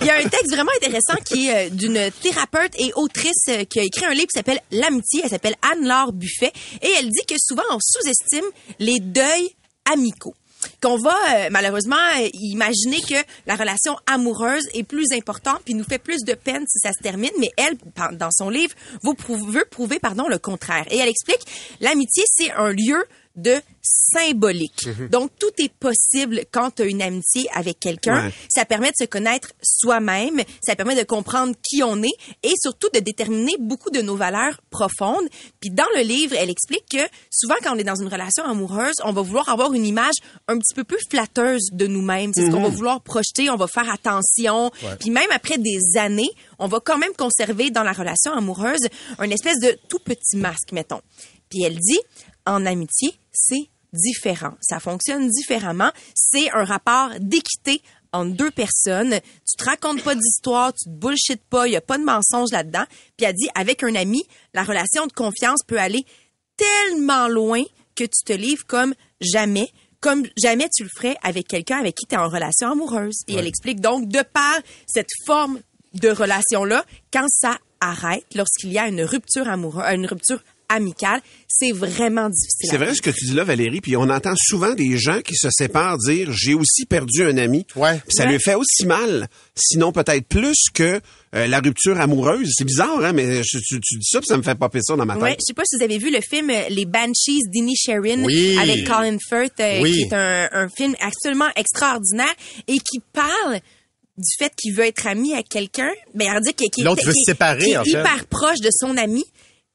[0.04, 3.64] Il y a un texte vraiment intéressant qui est euh, d'une thérapeute et autrice euh,
[3.64, 5.22] qui a écrit un livre qui s'appelle L'amitié.
[5.24, 6.52] Elle s'appelle Anne-Laure Buffet.
[6.82, 8.44] Et elle dit que souvent, on sous-estime
[8.80, 9.56] les deuils
[9.90, 10.34] amicaux
[10.82, 11.96] qu'on va euh, malheureusement
[12.34, 13.14] imaginer que
[13.46, 17.02] la relation amoureuse est plus importante puis nous fait plus de peine si ça se
[17.02, 17.76] termine mais elle
[18.16, 21.42] dans son livre veut prouver pardon le contraire et elle explique
[21.80, 23.04] l'amitié c'est un lieu
[23.36, 24.88] de symbolique.
[25.10, 28.26] Donc, tout est possible quand tu as une amitié avec quelqu'un.
[28.26, 28.32] Ouais.
[28.48, 32.88] Ça permet de se connaître soi-même, ça permet de comprendre qui on est et surtout
[32.94, 35.28] de déterminer beaucoup de nos valeurs profondes.
[35.60, 38.94] Puis dans le livre, elle explique que souvent quand on est dans une relation amoureuse,
[39.04, 40.14] on va vouloir avoir une image
[40.48, 42.32] un petit peu plus flatteuse de nous-mêmes.
[42.34, 44.70] C'est ce qu'on va vouloir projeter, on va faire attention.
[45.00, 49.30] Puis même après des années, on va quand même conserver dans la relation amoureuse un
[49.30, 51.00] espèce de tout petit masque, mettons.
[51.50, 52.00] Puis elle dit,
[52.46, 54.54] en amitié, c'est différent.
[54.60, 55.90] Ça fonctionne différemment.
[56.14, 59.18] C'est un rapport d'équité entre deux personnes.
[59.46, 62.50] Tu te racontes pas d'histoire, tu te bullshit pas, il y a pas de mensonge
[62.52, 62.84] là-dedans.
[63.16, 64.22] Puis elle dit, avec un ami,
[64.54, 66.04] la relation de confiance peut aller
[66.56, 67.62] tellement loin
[67.96, 69.68] que tu te livres comme jamais,
[70.00, 73.22] comme jamais tu le ferais avec quelqu'un avec qui tu es en relation amoureuse.
[73.28, 75.60] Et elle explique donc, de par cette forme
[75.94, 81.72] de relation-là, quand ça arrête, lorsqu'il y a une rupture amoureuse, une rupture amicale, c'est
[81.72, 82.68] vraiment difficile.
[82.70, 85.20] C'est à vrai ce que tu dis là, Valérie, puis on entend souvent des gens
[85.20, 87.66] qui se séparent dire j'ai aussi perdu un ami.
[87.76, 87.98] Ouais.
[87.98, 88.32] Puis ça Ouais.
[88.32, 91.00] lui fait aussi mal, sinon peut-être plus que
[91.34, 92.48] euh, la rupture amoureuse.
[92.56, 94.94] C'est bizarre, hein, mais je- tu, tu dis ça, puis ça me fait popper ça
[94.96, 95.22] dans ma tête.
[95.22, 98.56] Ouais, je sais pas si vous avez vu le film euh, Les Banshees d'Inisherin Oui.
[98.58, 99.92] avec Colin Firth, euh, Oui.
[99.92, 102.32] qui est un, un film absolument extraordinaire
[102.68, 103.60] et qui parle
[104.16, 105.90] du fait qu'il veut être ami avec quelqu'un.
[106.14, 109.24] Ben, on dit qu'il qu'il est- hyper proche de son ami.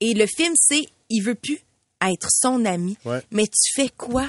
[0.02, 1.60] Et le film, c'est il veut plus
[2.08, 2.98] être son ami.
[3.06, 3.20] Ouais.
[3.32, 4.26] Mais tu fais quoi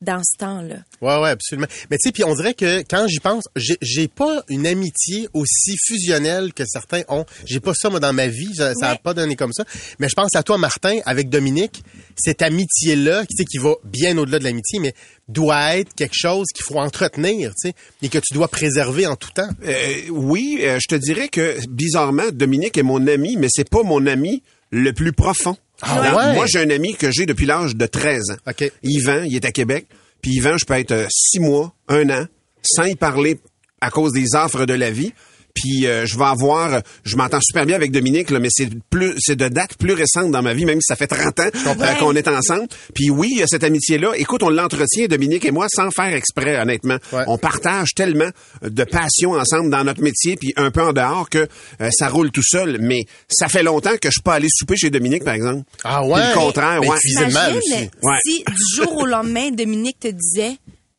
[0.00, 0.76] dans ce temps-là?
[1.00, 1.66] Ouais, ouais, absolument.
[1.90, 5.28] Mais tu sais, puis on dirait que quand j'y pense, j'ai- j'ai pas une amitié
[5.32, 7.24] aussi fusionnelle que certains ont.
[7.46, 8.98] J'ai pas ça moi dans ma vie, ça, ça a Ouais.
[9.02, 9.64] pas donné comme ça.
[9.98, 11.82] Mais je pense à toi, Martin, avec Dominique,
[12.18, 14.92] cette amitié-là, tu sais, qui va bien au-delà de l'amitié, mais
[15.28, 19.16] doit être quelque chose qu'il faut entretenir, tu sais, et que tu dois préserver en
[19.16, 19.48] tout temps.
[19.64, 23.82] Euh, oui, euh, je te dirais que bizarrement, Dominique est mon ami, mais c'est pas
[23.82, 24.42] mon ami
[24.74, 25.56] le plus profond.
[25.82, 26.34] Ah Alors?
[26.34, 28.50] Moi, j'ai un ami que j'ai depuis l'âge de 13 ans.
[28.50, 28.70] OK.
[28.82, 29.86] Yvan, il est à Québec.
[30.20, 32.26] Puis Yvan, je peux être euh, six mois, un an,
[32.62, 33.38] sans y parler
[33.80, 35.12] à cause des offres de la vie.
[35.54, 39.14] Puis euh, je vais avoir, je m'entends super bien avec Dominique, là, mais c'est plus,
[39.18, 41.94] c'est de date plus récente dans ma vie, même si ça fait 30 ans euh,
[42.00, 42.66] qu'on est ensemble.
[42.94, 44.12] Puis oui, il y a cette amitié-là.
[44.16, 46.96] Écoute, on l'entretient, Dominique et moi, sans faire exprès, honnêtement.
[47.26, 48.30] On partage tellement
[48.62, 51.46] de passion ensemble dans notre métier, puis un peu en dehors que
[51.80, 52.78] euh, ça roule tout seul.
[52.80, 55.62] Mais ça fait longtemps que je suis pas allé souper chez Dominique, par exemple.
[55.84, 56.98] Ah Puis le contraire, Mais ouais.
[57.30, 57.90] mal Imagine aussi.
[58.02, 58.18] Ouais.
[58.24, 60.56] si du jour au lendemain, Dominique te disait,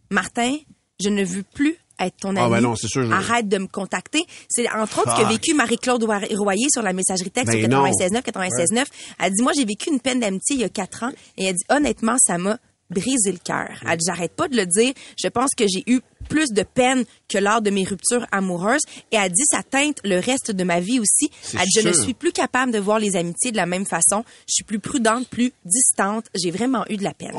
[0.09, 0.55] Martin,
[1.03, 2.39] je ne veux plus être ton ami.
[2.41, 4.25] Ah ben non, c'est sûr, je- Arrête de me contacter.
[4.49, 7.67] C'est entre autres ce que vécu Marie-Claude Roy- Royer sur la messagerie texte Ben au
[7.67, 7.85] non.
[7.85, 8.85] 96.9, 96.9.
[9.19, 11.11] Elle dit, moi, j'ai vécu une peine d'amitié il y a quatre ans.
[11.37, 12.57] Et elle dit, honnêtement, ça m'a
[12.89, 13.69] brisé le cœur.
[13.89, 14.93] Elle dit, j'arrête pas de le dire.
[15.21, 18.81] Je pense que j'ai eu plus de peine que lors de mes ruptures amoureuses.
[19.11, 21.29] Et elle dit, ça teinte le reste de ma vie aussi.
[21.53, 24.23] Elle dit, je ne suis plus capable de voir les amitiés de la même façon.
[24.47, 26.25] Je suis plus prudente, plus distante.
[26.35, 27.33] J'ai vraiment eu de la peine.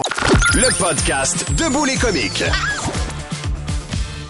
[0.55, 2.43] Le podcast Debout les comiques.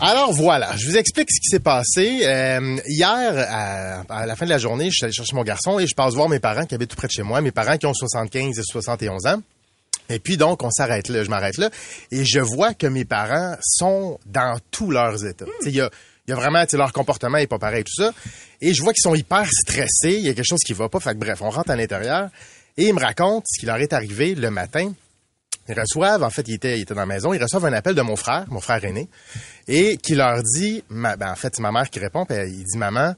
[0.01, 2.21] Alors voilà, je vous explique ce qui s'est passé.
[2.23, 5.87] Euh, hier, à, la fin de la journée, je suis allé chercher mon garçon et
[5.87, 7.87] je passe voir mes parents qui habitent tout près de chez moi, mes parents qui
[7.87, 9.41] ont 75 et 71 ans.
[10.11, 11.71] Et puis donc, on s'arrête là, je m'arrête là,
[12.13, 15.47] et je vois que mes parents sont dans tous leurs états.
[15.65, 15.91] Il y a,
[16.29, 18.13] y a vraiment, leur comportement est pas pareil, tout ça.
[18.61, 21.01] Et je vois qu'ils sont hyper stressés, il y a quelque chose qui va pas.
[21.01, 22.29] Fait que bref, on rentre à l'intérieur
[22.77, 24.93] et ils me racontent ce qui leur est arrivé le matin.
[25.69, 27.95] Ils reçoivent, en fait, ils étaient, ils étaient dans la maison, ils reçoivent un appel
[27.95, 29.09] de mon frère, mon frère aîné,
[29.69, 32.65] et qui leur dit, ma- ben, en fait, c'est ma mère qui répond, puis il
[32.65, 33.15] dit, maman,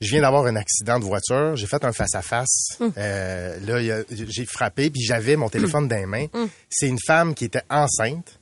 [0.00, 4.46] je viens d'avoir un accident de voiture, j'ai fait un face-à-face, Euh, là, il j'ai
[4.46, 6.26] frappé, puis j'avais mon téléphone dans les mains.
[6.68, 8.38] C'est une femme qui était enceinte,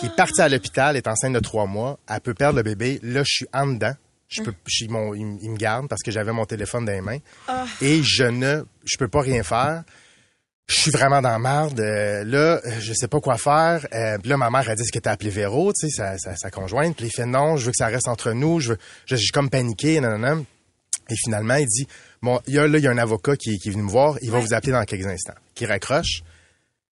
[0.00, 3.00] qui est partie à l'hôpital, est enceinte de trois mois, elle peut perdre le bébé,
[3.02, 3.94] là, je suis en dedans.
[4.28, 7.00] Je peux, je mon- il, il me garde parce que j'avais mon téléphone dans les
[7.00, 7.16] mains.
[7.80, 9.84] Et je ne, je peux pas rien faire
[10.68, 11.80] je suis vraiment dans marde.
[11.80, 13.86] Euh, là, je sais pas quoi faire.
[13.94, 16.36] Euh, là, ma mère a dit ce que t'as appelé Véro, tu sais, sa, sa,
[16.36, 16.94] sa conjointe.
[16.96, 18.60] Puis il fait non, je veux que ça reste entre nous.
[18.60, 20.46] Je veux, je, je suis comme paniqué, non, non, non.
[21.10, 21.88] Et finalement, il dit,
[22.20, 23.90] bon, il y a, là, il y a un avocat qui, qui est venu me
[23.90, 24.18] voir.
[24.20, 25.34] Il va vous appeler dans quelques instants.
[25.54, 26.20] Qui raccroche.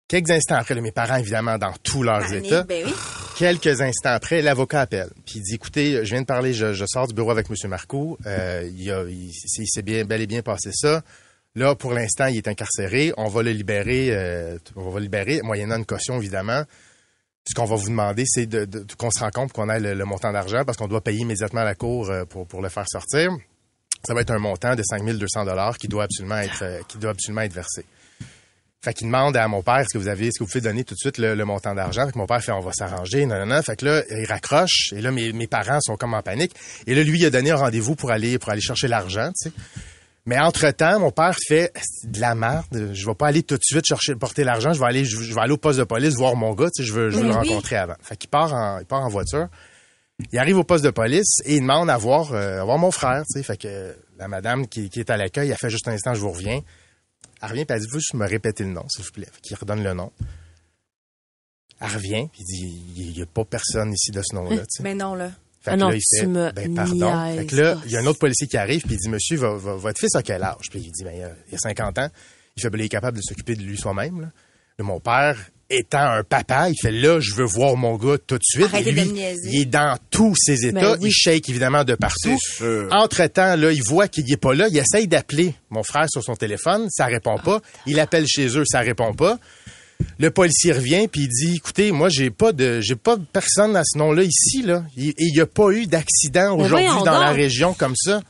[0.07, 2.63] Quelques instants après, là, mes parents, évidemment, dans tous leurs Panique, états.
[2.63, 2.93] ben oui.
[3.37, 5.09] Quelques instants après, l'avocat appelle.
[5.25, 7.55] Puis il dit, écoutez, je viens de parler, je, je sors du bureau avec M.
[7.67, 8.19] Marcoux.
[8.27, 11.01] Euh, il, il s'est bien, bel et bien passé ça.
[11.55, 13.13] Là, pour l'instant, il est incarcéré.
[13.17, 16.63] On va le libérer, euh, on va le libérer, moyennant une caution, évidemment.
[17.47, 20.05] Ce qu'on va vous demander, c'est de, de- qu'on se rende compte qu'on a le,
[20.05, 23.29] montant d'argent parce qu'on doit payer immédiatement la cour euh, pour, pour le faire sortir.
[24.05, 27.11] Ça va être un montant de 5200 dollars qui doit absolument être, euh, qui doit
[27.11, 27.85] absolument être versé.
[28.81, 30.83] Fait qu'il demande à mon père, est-ce que vous avez, est-ce que vous pouvez donner
[30.83, 32.05] tout de suite le, montant d'argent?
[32.05, 33.61] Fait que mon père fait, on va s'arranger, non, non, non.
[33.61, 36.53] Fait que là, il raccroche, et là, mes, mes parents sont comme en panique.
[36.85, 39.51] Et là, lui, il a donné un rendez-vous pour aller, pour aller chercher l'argent, tu.
[40.25, 41.73] Mais entre-temps, mon père fait
[42.05, 42.91] de la merde.
[42.93, 44.71] Je vais pas aller tout de suite chercher porter l'argent.
[44.71, 46.69] Je vais aller, je, je vais aller au poste de police voir mon gars.
[46.73, 47.95] Tu sais, je veux, je veux le rencontrer avant.
[48.01, 49.47] Fait qu'il part en, il part en voiture.
[50.31, 52.91] Il arrive au poste de police et il demande à voir, euh, à voir mon
[52.91, 53.23] frère.
[53.25, 55.91] Tu sais, fait que la madame qui, qui est à l'accueil, elle fait juste un
[55.91, 56.61] instant, je vous reviens.
[57.41, 59.27] Elle revient puis elle dit, vous me répéter le nom, s'il vous plaît.
[59.29, 60.13] Fait qu'il redonne le nom.
[61.81, 64.63] Elle revient puis il dit, il y a pas personne ici de ce nom-là.
[64.81, 65.31] Mais non, là.
[65.63, 66.99] Fait Ah que non, là, il tu fait, me ben, pardon.
[67.37, 69.37] Fait que là, il y a un autre policier qui arrive, puis il dit, monsieur,
[69.37, 70.69] vo- vo- votre fils a quel âge?
[70.69, 72.09] Puis il dit, ben, il a, il a 50 ans.
[72.57, 74.31] Il fait, ben, il est capable de s'occuper de lui soi-même,
[74.79, 75.37] mon père,
[75.69, 78.67] étant un papa, il fait, là, je veux voir mon gars tout de suite.
[78.81, 79.15] Et lui, de
[79.47, 80.79] il est dans tous ses états.
[80.81, 81.07] Ben oui.
[81.09, 82.37] Il shake, évidemment, de partout.
[82.91, 84.67] Entre-temps, là, il voit qu'il est pas là.
[84.69, 86.87] Il essaye d'appeler mon frère sur son téléphone.
[86.91, 87.61] Ça répond pas.
[87.87, 88.63] Il appelle chez eux.
[88.65, 89.39] Ça répond pas.
[90.19, 93.75] Le policier revient puis il dit écoutez moi j'ai pas de j'ai pas de personne
[93.75, 97.31] à ce nom-là ici là et il y a pas eu d'accident aujourd'hui dans la
[97.31, 98.21] région comme ça.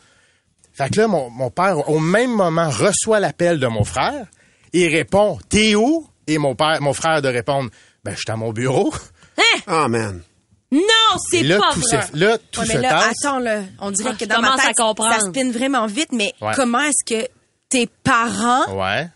[0.73, 4.25] Fait que là mon, mon père au même moment reçoit l'appel de mon frère
[4.73, 6.07] et répond t'es où?
[6.27, 7.69] Et mon père mon frère de répondre
[8.03, 8.93] ben je suis à mon bureau.
[9.67, 10.21] Ah, man.
[10.71, 10.79] Non,
[11.29, 12.05] c'est pas tout vrai.
[12.13, 13.23] là tout Ouais, se mais là, tasse.
[13.23, 13.61] attends, là.
[13.79, 16.53] On dirait Ah, que dans ma tête, ça spinne vraiment vite, mais Ouais.
[16.55, 17.27] comment est-ce que
[17.69, 19.07] tes parents Ouais.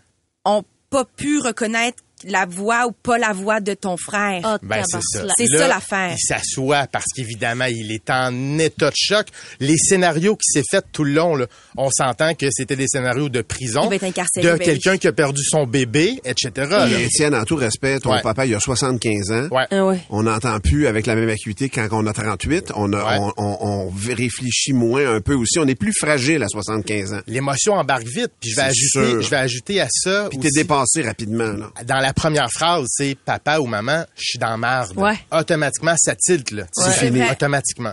[0.44, 4.40] ont pas pu reconnaître la voix ou pas la voix de ton frère?
[4.44, 5.26] Ah, Ben, c'est ça.
[5.58, 6.14] ça l'affaire.
[6.16, 9.26] Il s'assoit parce qu'évidemment, il est en état de choc.
[9.60, 11.46] Les scénarios qui s'est fait tout le long, là,
[11.76, 14.96] on s'entend que c'était des scénarios de prison, Il va être incarcéré, de ben quelqu'un
[14.98, 16.86] qui a perdu son bébé, etc.
[16.98, 18.22] Et Étienne, en tout respect, ton Ouais.
[18.22, 19.48] papa, il a 75 ans.
[19.50, 19.64] Ouais.
[19.70, 19.98] Ah ouais.
[20.10, 22.72] On n'entend plus avec la même acuité quand on a 38.
[22.74, 23.18] On, a, Ouais.
[23.18, 25.58] on, on- on réfléchit moins un peu aussi.
[25.58, 27.20] On est plus fragile à 75 ans.
[27.26, 28.30] L'émotion embarque vite.
[28.40, 29.22] Puis je vais ajouter, sûr.
[29.22, 30.26] je vais ajouter à ça.
[30.30, 31.52] Puis t'es dépassé rapidement.
[31.52, 31.70] Là.
[31.86, 34.96] dans la première phrase, c'est papa ou maman, je suis dans marde.
[34.96, 35.18] Ouais.
[35.32, 36.62] Automatiquement, ça tilte, là.
[36.62, 36.84] Ouais.
[36.84, 37.22] C'est fini.
[37.30, 37.92] Automatiquement.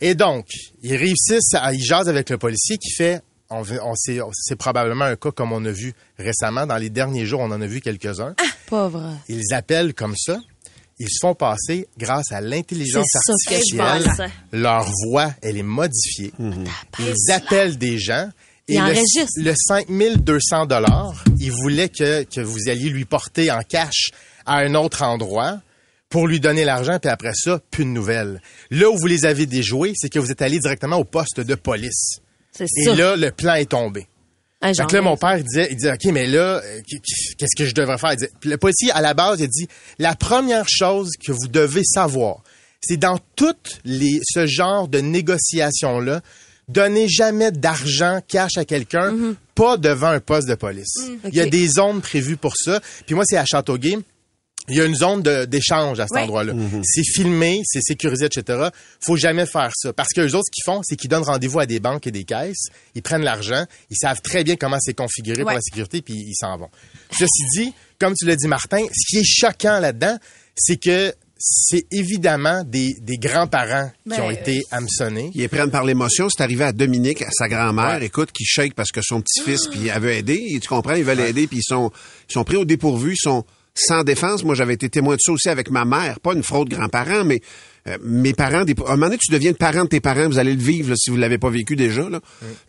[0.00, 0.46] Et donc,
[0.82, 5.04] ils réussissent à, ils jasent avec le policier qui fait, on, on sait, c'est probablement
[5.04, 6.66] un cas comme on a vu récemment.
[6.66, 8.34] Dans les derniers jours, on en a vu quelques-uns.
[8.68, 9.12] Pas vrai.
[9.28, 10.38] Ils appellent comme ça.
[10.98, 14.30] Ils se font passer grâce à l'intelligence artificielle.
[14.52, 16.32] Leur voix, elle est modifiée.
[16.98, 18.30] Ils appellent des gens.
[18.68, 24.10] Et le, le 5200 dollars, il voulait que, que vous alliez lui porter en cash
[24.46, 25.60] à un autre endroit
[26.08, 28.40] pour lui donner l'argent, puis après ça, plus de nouvelles.
[28.70, 31.54] Là où vous les avez déjoués, c'est que vous êtes allé directement au poste de
[31.54, 32.18] police.
[32.52, 32.94] C'est Et ça.
[32.94, 34.06] là, le plan est tombé.
[34.60, 36.80] Ah, que là, mon père il disait, il disait, OK, mais là, euh,
[37.36, 38.12] qu'est-ce que je devrais faire?
[38.12, 39.66] Il disait- Puis le policier, à la base, il dit,
[39.98, 42.38] la première chose que vous devez savoir,
[42.80, 46.22] c'est dans toutes les, ce genre de négociations-là,
[46.68, 50.94] donnez jamais d'argent cash à quelqu'un, pas devant un poste de police.
[51.24, 52.80] Il y a des zones prévues pour ça.
[53.06, 53.98] Puis moi, c'est à Châteauguay.
[54.70, 56.22] Il y a une zone de- d'échange à cet Ouais.
[56.22, 56.54] endroit-là.
[56.84, 58.68] C'est filmé, c'est sécurisé, etc.
[58.98, 59.92] Faut jamais faire ça.
[59.92, 62.10] Parce que les autres, ce qu'ils font, c'est qu'ils donnent rendez-vous à des banques et
[62.10, 62.68] des caisses.
[62.94, 63.66] Ils prennent l'argent.
[63.90, 66.70] Ils savent très bien comment c'est configuré pour la sécurité, puis ils s'en vont.
[67.10, 70.16] Ceci dit, comme tu l'as dit, Martin, ce qui est choquant là-dedans,
[70.56, 71.12] c'est que
[71.46, 75.30] c'est évidemment des, des grands-parents qui Ben, ont été hameçonnés.
[75.34, 76.30] Ils les prennent par l'émotion.
[76.30, 79.88] C'est arrivé à Dominique, à sa grand-mère, écoute, qui shake parce que son petit-fils, puis
[79.88, 80.42] elle veut aider.
[80.52, 81.90] Et tu comprends, ils veulent aider, puis ils sont,
[82.30, 84.42] ils sont pris au dépourvu, ils sont sans défense.
[84.42, 86.18] Moi, j'avais été témoin de ça aussi avec ma mère.
[86.20, 87.42] Pas une fraude grand-parent, mais
[87.86, 90.26] euh, mes parents, des, à un moment donné, tu deviens le parent de tes parents,
[90.26, 92.08] vous allez le vivre là, si vous l'avez pas vécu déjà.
[92.08, 92.20] Là.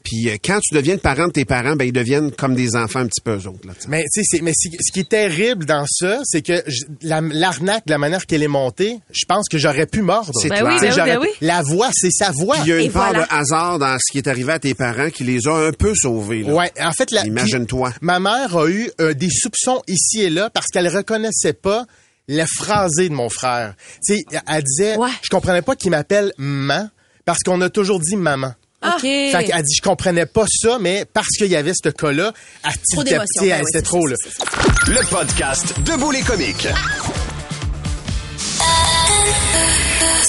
[0.03, 2.76] Puis euh, quand tu deviens le parent de tes parents, ben ils deviennent comme des
[2.76, 3.66] enfants un petit peu eux autres.
[3.66, 3.88] Là, tu sais.
[3.89, 6.84] Mais tu sais, c'est- mais c'est- ce qui est terrible dans ça, c'est que je-
[7.01, 10.32] la- l'arnaque, la manière qu'elle est montée, je pense que j'aurais pu mordre.
[10.41, 10.80] C'est Ben clair.
[10.82, 12.57] oui, ben oui, ben La voix, c'est sa voix.
[12.63, 13.26] Il y a Et une part voilà.
[13.26, 15.93] de hasard dans ce qui est arrivé à tes parents qui les a un peu
[15.95, 16.43] sauvés.
[16.43, 16.53] Là.
[16.53, 17.93] Ouais, en fait, la, Imagine-toi.
[18.01, 21.86] Ma mère a eu euh, des soupçons ici et là parce qu'elle reconnaissait pas
[22.28, 23.73] le phrasé de mon frère.
[24.05, 25.09] Tu sais, elle disait, Ouais.
[25.21, 26.89] je comprenais pas qu'il m'appelle maman
[27.26, 28.53] parce qu'on a toujours dit maman.
[28.86, 29.01] OK.
[29.01, 32.71] Fait qu'elle dit, je comprenais pas ça, mais parce qu'il y avait ce cas-là, elle
[32.93, 34.99] Trop tiltait- Ben elle- oui, c'était c'est trop, ça, là.
[35.01, 36.67] Le podcast Debout les comiques.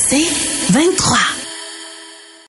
[0.09, 0.27] C'est
[0.73, 1.19] 23.